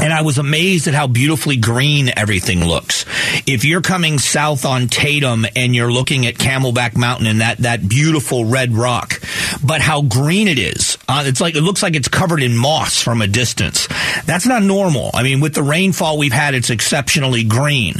and 0.00 0.12
I 0.12 0.22
was 0.22 0.38
amazed 0.38 0.86
at 0.86 0.94
how 0.94 1.06
beautifully 1.06 1.56
green 1.56 2.10
everything 2.16 2.64
looks. 2.64 3.04
If 3.46 3.64
you're 3.64 3.82
coming 3.82 4.18
south 4.18 4.64
on 4.64 4.86
Tatum 4.86 5.44
and 5.56 5.74
you're 5.74 5.90
looking 5.90 6.26
at 6.26 6.34
Camelback 6.34 6.96
Mountain 6.96 7.26
and 7.26 7.40
that, 7.40 7.58
that 7.58 7.88
beautiful 7.88 8.44
red 8.44 8.72
rock, 8.72 9.20
but 9.64 9.80
how 9.80 10.02
green 10.02 10.46
it 10.46 10.58
is. 10.58 10.98
Uh, 11.08 11.24
it's 11.26 11.40
like 11.40 11.56
it 11.56 11.62
looks 11.62 11.82
like 11.82 11.96
it's 11.96 12.08
covered 12.08 12.42
in 12.42 12.56
moss 12.56 13.02
from 13.02 13.22
a 13.22 13.26
distance. 13.26 13.88
That's 14.24 14.46
not 14.46 14.62
normal. 14.62 15.10
I 15.14 15.22
mean, 15.22 15.40
with 15.40 15.54
the 15.54 15.62
rainfall 15.62 16.18
we've 16.18 16.32
had, 16.32 16.54
it's 16.54 16.70
exceptionally 16.70 17.44
green. 17.44 17.94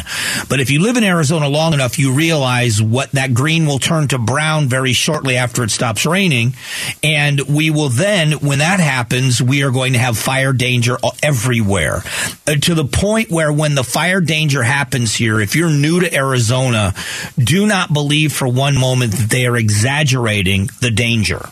But 0.49 0.61
if 0.61 0.71
you 0.71 0.81
live 0.81 0.97
in 0.97 1.05
Arizona 1.05 1.49
long 1.49 1.75
enough, 1.75 1.99
you 1.99 2.13
realize 2.13 2.81
what 2.81 3.11
that 3.13 3.35
green 3.35 3.67
will 3.67 3.79
turn 3.79 4.09
to 4.09 4.19
brown 4.19 4.69
very 4.69 4.93
shortly 4.93 5.37
after 5.37 5.65
it 5.65 5.71
stops 5.71 6.07
raining, 6.07 6.55
and 7.03 7.41
we 7.49 7.71
will 7.71 7.89
then, 7.89 8.33
when 8.33 8.59
that 8.59 8.79
happens, 8.81 9.43
we 9.43 9.63
are 9.63 9.71
going 9.71 9.95
to 9.95 9.99
have 9.99 10.17
fire 10.17 10.53
danger 10.53 10.97
everywhere 11.23 11.88
uh, 11.97 12.55
to 12.63 12.75
the 12.75 12.85
point 12.85 13.31
where 13.31 13.53
when 13.53 13.75
the 13.75 13.85
fire 13.85 14.21
danger 14.21 14.63
happens 14.63 15.15
here, 15.15 15.41
if 15.41 15.57
you're 15.57 15.71
new 15.71 16.01
to 16.01 16.15
Arizona, 16.15 16.95
do 17.37 17.67
not 17.67 17.93
believe 17.93 18.33
for 18.33 18.49
one 18.49 18.79
moment 18.79 19.13
that 19.13 19.31
they 19.31 19.47
are 19.47 19.57
exaggerating 19.57 20.69
the 20.81 20.91
danger. 20.91 21.49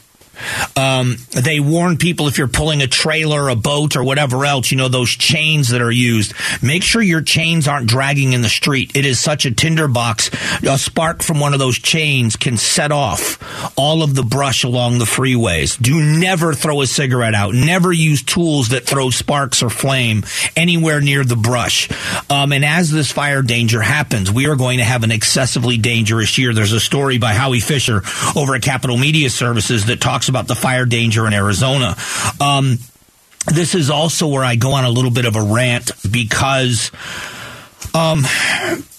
Um, 0.76 1.16
they 1.30 1.60
warn 1.60 1.96
people 1.96 2.28
if 2.28 2.38
you're 2.38 2.48
pulling 2.48 2.82
a 2.82 2.86
trailer, 2.86 3.48
a 3.48 3.56
boat, 3.56 3.96
or 3.96 4.04
whatever 4.04 4.44
else, 4.44 4.70
you 4.70 4.76
know, 4.76 4.88
those 4.88 5.10
chains 5.10 5.68
that 5.70 5.82
are 5.82 5.90
used, 5.90 6.34
make 6.62 6.82
sure 6.82 7.02
your 7.02 7.22
chains 7.22 7.68
aren't 7.68 7.88
dragging 7.88 8.32
in 8.32 8.42
the 8.42 8.48
street. 8.48 8.96
It 8.96 9.04
is 9.04 9.20
such 9.20 9.46
a 9.46 9.50
tinderbox. 9.50 10.30
A 10.62 10.78
spark 10.78 11.22
from 11.22 11.40
one 11.40 11.52
of 11.52 11.58
those 11.58 11.78
chains 11.78 12.36
can 12.36 12.56
set 12.56 12.92
off 12.92 13.72
all 13.78 14.02
of 14.02 14.14
the 14.14 14.22
brush 14.22 14.64
along 14.64 14.98
the 14.98 15.04
freeways. 15.04 15.80
Do 15.80 16.02
never 16.02 16.52
throw 16.52 16.80
a 16.80 16.86
cigarette 16.86 17.34
out. 17.34 17.54
Never 17.54 17.92
use 17.92 18.22
tools 18.22 18.70
that 18.70 18.84
throw 18.84 19.10
sparks 19.10 19.62
or 19.62 19.70
flame 19.70 20.24
anywhere 20.56 21.00
near 21.00 21.24
the 21.24 21.36
brush. 21.36 21.88
Um, 22.30 22.52
and 22.52 22.64
as 22.64 22.90
this 22.90 23.10
fire 23.12 23.42
danger 23.42 23.80
happens, 23.80 24.30
we 24.30 24.46
are 24.48 24.56
going 24.56 24.78
to 24.78 24.84
have 24.84 25.04
an 25.04 25.12
excessively 25.12 25.78
dangerous 25.78 26.38
year. 26.38 26.52
There's 26.54 26.72
a 26.72 26.80
story 26.80 27.18
by 27.18 27.34
Howie 27.34 27.60
Fischer 27.60 28.02
over 28.34 28.54
at 28.54 28.62
Capitol 28.62 28.96
Media 28.96 29.30
Services 29.30 29.86
that 29.86 30.00
talks 30.00 30.25
talks 30.26 30.28
about 30.28 30.48
the 30.48 30.60
fire 30.60 30.84
danger 30.84 31.26
in 31.26 31.32
Arizona. 31.32 31.96
Um, 32.40 32.78
this 33.46 33.74
is 33.74 33.90
also 33.90 34.26
where 34.28 34.44
I 34.44 34.56
go 34.56 34.72
on 34.72 34.84
a 34.84 34.90
little 34.90 35.10
bit 35.10 35.24
of 35.24 35.36
a 35.36 35.42
rant 35.42 35.92
because 36.10 36.90
um, 37.94 38.24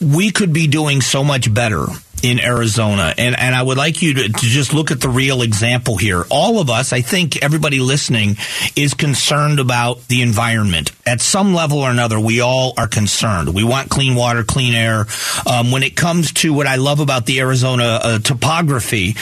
we 0.01 0.31
could 0.31 0.53
be 0.53 0.67
doing 0.67 1.01
so 1.01 1.23
much 1.23 1.53
better 1.53 1.85
in 2.23 2.39
Arizona. 2.39 3.13
And, 3.17 3.37
and 3.37 3.55
I 3.55 3.61
would 3.61 3.77
like 3.77 4.01
you 4.01 4.13
to, 4.15 4.29
to 4.29 4.45
just 4.45 4.73
look 4.73 4.91
at 4.91 5.01
the 5.01 5.09
real 5.09 5.41
example 5.41 5.97
here. 5.97 6.23
All 6.29 6.59
of 6.59 6.69
us, 6.69 6.93
I 6.93 7.01
think 7.01 7.43
everybody 7.43 7.79
listening 7.79 8.37
is 8.75 8.93
concerned 8.93 9.59
about 9.59 10.07
the 10.07 10.21
environment. 10.21 10.91
At 11.05 11.21
some 11.21 11.53
level 11.53 11.79
or 11.79 11.89
another, 11.89 12.19
we 12.19 12.41
all 12.41 12.73
are 12.77 12.87
concerned. 12.87 13.53
We 13.53 13.63
want 13.63 13.89
clean 13.89 14.15
water, 14.15 14.43
clean 14.43 14.73
air. 14.73 15.05
Um, 15.45 15.71
when 15.71 15.83
it 15.83 15.95
comes 15.95 16.33
to 16.33 16.53
what 16.53 16.67
I 16.67 16.75
love 16.75 16.99
about 16.99 17.25
the 17.25 17.39
Arizona 17.39 17.99
uh, 18.01 18.19
topography 18.19 19.15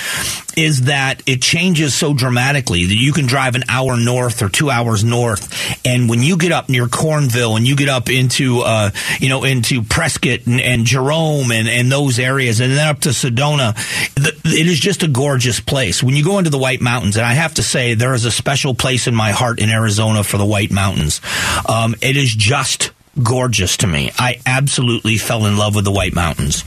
is 0.58 0.84
that 0.84 1.22
it 1.26 1.42
changes 1.42 1.94
so 1.94 2.14
dramatically 2.14 2.86
that 2.86 2.96
you 2.96 3.12
can 3.12 3.26
drive 3.26 3.56
an 3.56 3.64
hour 3.68 3.98
north 3.98 4.42
or 4.42 4.48
two 4.48 4.70
hours 4.70 5.04
north. 5.04 5.86
And 5.86 6.10
when 6.10 6.24
you 6.24 6.38
get 6.38 6.54
up 6.54 6.70
near 6.70 6.86
Cornville 6.86 7.58
and 7.58 7.68
you 7.68 7.76
get 7.76 7.90
up 7.90 8.10
into, 8.10 8.62
uh, 8.62 8.92
you 9.20 9.28
know, 9.28 9.44
into 9.44 9.84
Prescott 9.84 10.46
and, 10.46 10.62
and 10.62 10.86
Jerome 10.86 11.52
and, 11.52 11.68
and 11.68 11.92
those 11.92 12.20
areas, 12.20 12.62
and 12.62 12.72
then 12.72 12.95
up 12.96 13.02
to 13.02 13.10
Sedona. 13.10 13.76
It 14.18 14.68
is 14.68 14.80
just 14.80 15.04
a 15.04 15.08
gorgeous 15.10 15.60
place. 15.60 16.02
When 16.02 16.16
you 16.16 16.24
go 16.24 16.38
into 16.38 16.50
the 16.50 16.58
White 16.58 16.82
Mountains, 16.82 17.18
and 17.18 17.26
I 17.26 17.34
have 17.34 17.56
to 17.56 17.64
say, 17.64 17.94
there 17.94 18.14
is 18.14 18.24
a 18.24 18.32
special 18.32 18.74
place 18.74 19.08
in 19.08 19.14
my 19.14 19.32
heart 19.32 19.60
in 19.60 19.70
Arizona 19.70 20.24
for 20.24 20.38
the 20.38 20.46
White 20.46 20.72
Mountains. 20.72 21.20
Um, 21.68 21.96
it 22.02 22.16
is 22.16 22.34
just 22.34 22.92
gorgeous 23.22 23.78
to 23.78 23.88
me. 23.88 24.12
I 24.18 24.40
absolutely 24.46 25.18
fell 25.18 25.46
in 25.46 25.58
love 25.58 25.76
with 25.76 25.84
the 25.84 25.92
White 25.92 26.14
Mountains. 26.14 26.64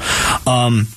Um, 0.47 0.89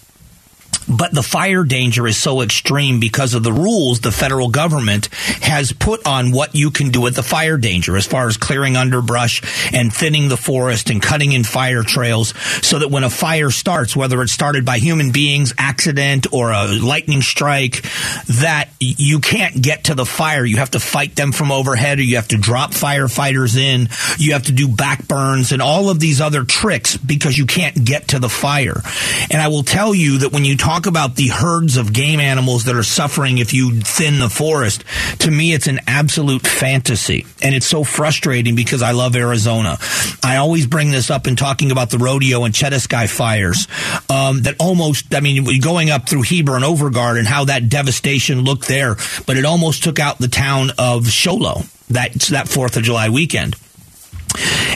but 0.98 1.12
the 1.14 1.24
fire 1.24 1.64
danger 1.64 2.08
is 2.08 2.18
so 2.18 2.42
extreme 2.42 3.00
because 3.00 3.34
of 3.34 3.44
the 3.44 3.54
rules 3.54 4.02
the 4.02 4.12
federal 4.12 4.50
government 4.50 5.08
has 5.42 5.72
put 5.72 6.06
on 6.06 6.32
what 6.32 6.56
you 6.56 6.72
can 6.72 6.90
do 6.90 7.02
with 7.02 7.16
the 7.16 7.24
fire 7.24 7.58
danger 7.58 7.96
as 7.96 8.06
far 8.06 8.28
as 8.28 8.38
clearing 8.38 8.76
underbrush 8.76 9.42
and 9.74 9.94
thinning 9.94 10.28
the 10.28 10.38
forest 10.38 10.90
and 10.90 11.02
cutting 11.02 11.32
in 11.32 11.44
fire 11.44 11.84
trails 11.84 12.34
so 12.62 12.80
that 12.80 12.92
when 12.92 13.04
a 13.04 13.10
fire 13.10 13.52
starts, 13.52 13.96
whether 13.96 14.22
it's 14.22 14.32
started 14.32 14.66
by 14.66 14.78
human 14.78 15.12
beings, 15.12 15.54
accident, 15.58 16.28
or 16.32 16.52
a 16.52 16.68
lightning 16.68 17.22
strike, 17.22 17.82
that 18.28 18.70
you 18.80 19.20
can't 19.20 19.62
get 19.62 19.86
to 19.86 19.96
the 19.96 20.06
fire. 20.06 20.44
You 20.44 20.58
have 20.58 20.72
to 20.72 20.80
fight 20.80 21.16
them 21.16 21.32
from 21.32 21.52
overhead 21.52 22.00
or 22.00 22.04
you 22.04 22.16
have 22.16 22.30
to 22.30 22.38
drop 22.38 22.72
firefighters 22.72 23.58
in. 23.58 23.90
You 24.18 24.34
have 24.34 24.44
to 24.44 24.52
do 24.52 24.68
back 24.68 25.08
burns 25.08 25.52
and 25.52 25.62
all 25.62 25.90
of 25.90 26.00
these 26.00 26.22
other 26.22 26.44
tricks 26.44 26.98
because 26.98 27.38
you 27.38 27.46
can't 27.46 27.86
get 27.86 28.10
to 28.10 28.20
the 28.20 28.30
fire. 28.30 28.82
And 29.30 29.42
I 29.42 29.48
will 29.50 29.64
tell 29.64 29.94
you 29.94 30.20
that 30.20 30.32
when 30.32 30.46
you 30.46 30.58
talk 30.58 30.81
talk 30.82 30.88
about 30.88 31.16
the 31.16 31.28
herds 31.28 31.78
of 31.78 31.94
game 31.94 32.20
animals 32.20 32.64
that 32.64 32.76
are 32.76 32.84
suffering 32.84 33.38
if 33.38 33.54
you 33.54 33.82
thin 33.82 34.20
the 34.20 34.30
forest. 34.30 34.84
To 35.20 35.30
me, 35.30 35.54
it's 35.54 35.68
an 35.68 35.80
absolute 35.86 36.42
fantasy. 36.42 37.26
And 37.44 37.54
it's 37.54 37.68
so 37.68 37.84
frustrating 37.84 38.56
because 38.56 38.82
I 38.82 38.92
love 38.92 39.16
Arizona. 39.16 39.78
I 40.24 40.38
always 40.38 40.66
bring 40.66 40.90
this 40.90 41.12
up 41.12 41.28
in 41.28 41.36
talking 41.36 41.72
about 41.72 41.92
the 41.92 42.00
Rodeo-Chediski 42.00 43.08
fires 43.10 43.68
um, 44.10 44.42
that 44.44 44.56
almost, 44.60 45.14
I 45.14 45.20
mean, 45.20 45.60
going 45.62 45.92
up 45.92 46.10
through 46.10 46.24
Heber 46.24 46.56
and 46.56 46.66
Overgaard 46.66 47.20
and 47.20 47.28
how 47.28 47.46
that 47.46 47.70
devastation 47.70 48.42
looked 48.42 48.68
there, 48.68 48.96
but 49.28 49.38
it 49.38 49.46
almost 49.46 49.84
took 49.84 50.00
out 50.00 50.18
the 50.18 50.28
town 50.28 50.72
of 50.80 51.08
Show 51.08 51.36
Low 51.36 51.62
that, 51.90 52.14
that 52.32 52.48
4th 52.48 52.78
of 52.78 52.84
July 52.84 53.10
weekend. 53.10 53.56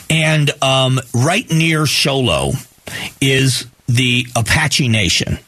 And 0.09 0.51
um, 0.61 0.99
right 1.15 1.49
near 1.49 1.87
Show 1.87 2.19
Low 2.19 2.51
is 3.19 3.65
the 3.87 4.27
Apache 4.35 4.87
Nation. 4.87 5.39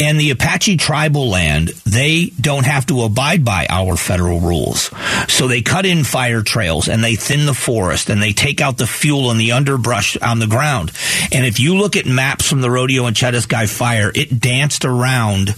And 0.00 0.18
the 0.18 0.30
Apache 0.30 0.78
tribal 0.78 1.28
land, 1.28 1.68
they 1.84 2.32
don't 2.40 2.66
have 2.66 2.86
to 2.86 3.02
abide 3.02 3.44
by 3.44 3.66
our 3.68 3.96
federal 3.96 4.40
rules. 4.40 4.90
So 5.28 5.48
they 5.48 5.62
cut 5.62 5.86
in 5.86 6.04
fire 6.04 6.42
trails 6.42 6.88
and 6.88 7.02
they 7.02 7.14
thin 7.14 7.46
the 7.46 7.54
forest 7.54 8.10
and 8.10 8.22
they 8.22 8.32
take 8.32 8.60
out 8.60 8.78
the 8.78 8.86
fuel 8.86 9.30
and 9.30 9.38
the 9.38 9.52
underbrush 9.52 10.16
on 10.16 10.38
the 10.38 10.46
ground. 10.46 10.92
And 11.30 11.46
if 11.46 11.60
you 11.60 11.76
look 11.76 11.96
at 11.96 12.06
maps 12.06 12.48
from 12.48 12.60
the 12.60 12.70
Rodeo-Chediski 12.70 13.68
fire, 13.68 14.10
it 14.14 14.40
danced 14.40 14.84
around 14.84 15.54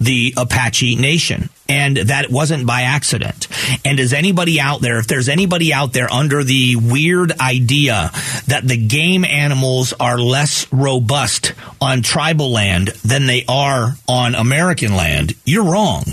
the 0.00 0.34
Apache 0.36 0.96
Nation. 0.96 1.48
And 1.68 1.96
that 1.96 2.30
wasn't 2.30 2.66
by 2.66 2.82
accident. 2.82 3.48
And 3.84 3.98
is 3.98 4.12
anybody 4.12 4.60
out 4.60 4.80
there, 4.80 4.98
if 4.98 5.08
there's 5.08 5.28
anybody 5.28 5.72
out 5.72 5.92
there 5.92 6.12
under 6.12 6.44
the 6.44 6.76
weird 6.76 7.32
idea 7.40 8.10
that 8.46 8.62
the 8.64 8.76
game 8.76 9.24
animals 9.24 9.92
are 9.98 10.18
less 10.18 10.70
robust 10.72 11.54
on 11.80 12.02
tribal 12.02 12.52
land 12.52 12.88
than 13.04 13.26
they 13.26 13.44
are 13.48 13.96
on 14.08 14.34
American 14.36 14.94
land, 14.94 15.34
you're 15.44 15.64
wrong. 15.64 16.04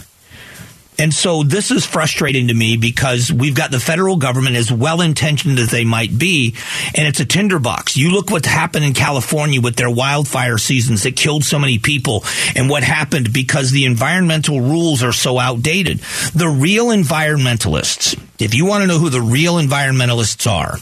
And 0.99 1.13
so 1.13 1.43
this 1.43 1.71
is 1.71 1.85
frustrating 1.85 2.47
to 2.49 2.53
me 2.53 2.77
because 2.77 3.31
we've 3.31 3.55
got 3.55 3.71
the 3.71 3.79
federal 3.79 4.17
government 4.17 4.55
as 4.55 4.71
well 4.71 5.01
intentioned 5.01 5.59
as 5.59 5.71
they 5.71 5.83
might 5.83 6.17
be, 6.17 6.55
and 6.95 7.07
it's 7.07 7.19
a 7.19 7.25
tinderbox. 7.25 7.97
You 7.97 8.11
look 8.11 8.29
what's 8.29 8.47
happened 8.47 8.85
in 8.85 8.93
California 8.93 9.61
with 9.61 9.75
their 9.75 9.89
wildfire 9.89 10.57
seasons 10.57 11.03
that 11.03 11.15
killed 11.15 11.43
so 11.43 11.59
many 11.59 11.79
people 11.79 12.23
and 12.55 12.69
what 12.69 12.83
happened 12.83 13.33
because 13.33 13.71
the 13.71 13.85
environmental 13.85 14.61
rules 14.61 15.03
are 15.03 15.13
so 15.13 15.39
outdated. 15.39 15.99
The 16.33 16.47
real 16.47 16.87
environmentalists, 16.87 18.19
if 18.39 18.53
you 18.53 18.65
want 18.65 18.81
to 18.81 18.87
know 18.87 18.99
who 18.99 19.09
the 19.09 19.21
real 19.21 19.55
environmentalists 19.55 20.49
are, 20.49 20.77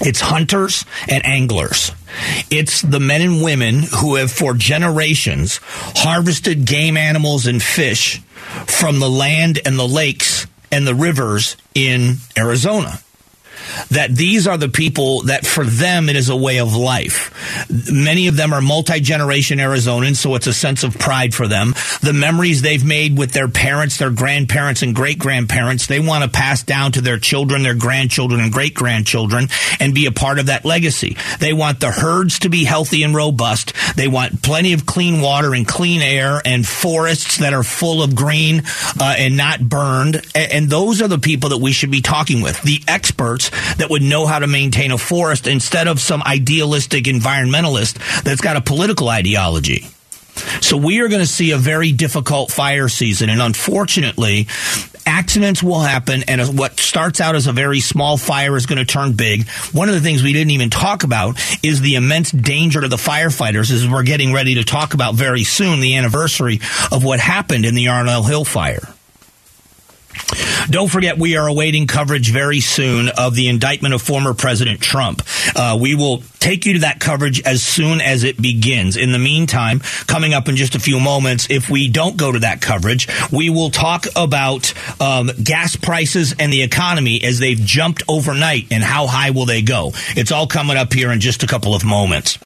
it's 0.00 0.20
hunters 0.20 0.84
and 1.08 1.24
anglers. 1.26 1.92
It's 2.50 2.82
the 2.82 3.00
men 3.00 3.22
and 3.22 3.42
women 3.42 3.82
who 3.82 4.16
have 4.16 4.30
for 4.30 4.54
generations 4.54 5.60
harvested 5.62 6.64
game 6.64 6.96
animals 6.96 7.46
and 7.46 7.62
fish 7.62 8.20
from 8.66 8.98
the 8.98 9.10
land 9.10 9.60
and 9.64 9.78
the 9.78 9.86
lakes 9.88 10.46
and 10.72 10.86
the 10.86 10.94
rivers 10.94 11.56
in 11.74 12.16
Arizona 12.36 13.00
that 13.90 14.14
these 14.14 14.46
are 14.46 14.56
the 14.56 14.68
people 14.68 15.22
that 15.22 15.46
for 15.46 15.64
them 15.64 16.08
it 16.08 16.16
is 16.16 16.28
a 16.28 16.36
way 16.36 16.58
of 16.58 16.74
life. 16.74 17.30
Many 17.90 18.28
of 18.28 18.36
them 18.36 18.52
are 18.52 18.60
multi 18.60 19.00
generation 19.00 19.58
Arizonans, 19.58 20.16
so 20.16 20.34
it's 20.34 20.46
a 20.46 20.52
sense 20.52 20.84
of 20.84 20.98
pride 20.98 21.34
for 21.34 21.48
them. 21.48 21.74
The 22.02 22.12
memories 22.12 22.62
they've 22.62 22.84
made 22.84 23.18
with 23.18 23.32
their 23.32 23.48
parents, 23.48 23.98
their 23.98 24.10
grandparents, 24.10 24.82
and 24.82 24.94
great 24.94 25.18
grandparents, 25.18 25.86
they 25.86 26.00
want 26.00 26.24
to 26.24 26.30
pass 26.30 26.62
down 26.62 26.92
to 26.92 27.00
their 27.00 27.18
children, 27.18 27.62
their 27.62 27.74
grandchildren, 27.74 28.40
and 28.40 28.52
great 28.52 28.74
grandchildren 28.74 29.48
and 29.78 29.94
be 29.94 30.06
a 30.06 30.12
part 30.12 30.38
of 30.38 30.46
that 30.46 30.64
legacy. 30.64 31.16
They 31.38 31.52
want 31.52 31.80
the 31.80 31.90
herds 31.90 32.40
to 32.40 32.48
be 32.48 32.64
healthy 32.64 33.02
and 33.02 33.14
robust. 33.14 33.72
They 33.96 34.08
want 34.08 34.42
plenty 34.42 34.72
of 34.72 34.86
clean 34.86 35.20
water 35.20 35.54
and 35.54 35.66
clean 35.66 36.02
air 36.02 36.40
and 36.44 36.66
forests 36.66 37.38
that 37.38 37.52
are 37.52 37.62
full 37.62 38.02
of 38.02 38.14
green 38.14 38.62
uh, 39.00 39.14
and 39.18 39.36
not 39.36 39.60
burned. 39.60 40.22
And 40.34 40.68
those 40.68 41.02
are 41.02 41.08
the 41.08 41.18
people 41.18 41.50
that 41.50 41.58
we 41.58 41.72
should 41.72 41.90
be 41.90 42.00
talking 42.00 42.42
with. 42.42 42.60
The 42.62 42.82
experts 42.88 43.50
that 43.76 43.88
would 43.90 44.02
know 44.02 44.26
how 44.26 44.38
to 44.38 44.46
maintain 44.46 44.92
a 44.92 44.98
forest 44.98 45.46
instead 45.46 45.88
of 45.88 46.00
some 46.00 46.22
idealistic 46.22 47.04
environmentalist 47.04 48.22
that's 48.22 48.40
got 48.40 48.56
a 48.56 48.60
political 48.60 49.08
ideology. 49.08 49.86
So 50.60 50.76
we 50.76 51.00
are 51.00 51.08
going 51.08 51.20
to 51.20 51.26
see 51.26 51.50
a 51.50 51.58
very 51.58 51.92
difficult 51.92 52.50
fire 52.50 52.88
season. 52.88 53.28
And 53.28 53.42
unfortunately, 53.42 54.46
accidents 55.06 55.62
will 55.62 55.80
happen. 55.80 56.22
And 56.28 56.58
what 56.58 56.78
starts 56.78 57.20
out 57.20 57.34
as 57.34 57.46
a 57.46 57.52
very 57.52 57.80
small 57.80 58.16
fire 58.16 58.56
is 58.56 58.66
going 58.66 58.78
to 58.78 58.84
turn 58.84 59.12
big. 59.12 59.48
One 59.72 59.88
of 59.88 59.94
the 59.94 60.00
things 60.00 60.22
we 60.22 60.32
didn't 60.32 60.52
even 60.52 60.70
talk 60.70 61.04
about 61.04 61.38
is 61.62 61.80
the 61.80 61.96
immense 61.96 62.30
danger 62.30 62.80
to 62.80 62.88
the 62.88 62.96
firefighters 62.96 63.70
as 63.72 63.88
we're 63.88 64.02
getting 64.02 64.32
ready 64.32 64.56
to 64.56 64.64
talk 64.64 64.94
about 64.94 65.14
very 65.14 65.44
soon 65.44 65.80
the 65.80 65.96
anniversary 65.96 66.60
of 66.90 67.04
what 67.04 67.20
happened 67.20 67.64
in 67.64 67.74
the 67.74 67.82
Yarnell 67.82 68.22
Hill 68.22 68.44
fire. 68.44 68.88
Don't 70.68 70.90
forget, 70.90 71.18
we 71.18 71.36
are 71.36 71.46
awaiting 71.48 71.86
coverage 71.86 72.30
very 72.30 72.60
soon 72.60 73.08
of 73.08 73.34
the 73.34 73.48
indictment 73.48 73.94
of 73.94 74.02
former 74.02 74.34
President 74.34 74.80
Trump. 74.80 75.22
Uh, 75.56 75.78
we 75.80 75.94
will 75.94 76.22
take 76.38 76.66
you 76.66 76.74
to 76.74 76.78
that 76.80 77.00
coverage 77.00 77.42
as 77.42 77.62
soon 77.62 78.00
as 78.00 78.24
it 78.24 78.40
begins. 78.40 78.96
In 78.96 79.12
the 79.12 79.18
meantime, 79.18 79.80
coming 80.06 80.34
up 80.34 80.48
in 80.48 80.56
just 80.56 80.74
a 80.74 80.80
few 80.80 81.00
moments, 81.00 81.48
if 81.50 81.68
we 81.68 81.88
don't 81.88 82.16
go 82.16 82.32
to 82.32 82.38
that 82.40 82.60
coverage, 82.60 83.08
we 83.30 83.50
will 83.50 83.70
talk 83.70 84.06
about 84.16 84.72
um, 85.00 85.30
gas 85.42 85.76
prices 85.76 86.34
and 86.38 86.52
the 86.52 86.62
economy 86.62 87.22
as 87.22 87.38
they've 87.38 87.58
jumped 87.58 88.02
overnight 88.08 88.66
and 88.70 88.82
how 88.82 89.06
high 89.06 89.30
will 89.30 89.46
they 89.46 89.62
go. 89.62 89.92
It's 90.16 90.32
all 90.32 90.46
coming 90.46 90.76
up 90.76 90.92
here 90.92 91.10
in 91.12 91.20
just 91.20 91.42
a 91.42 91.46
couple 91.46 91.74
of 91.74 91.84
moments. 91.84 92.38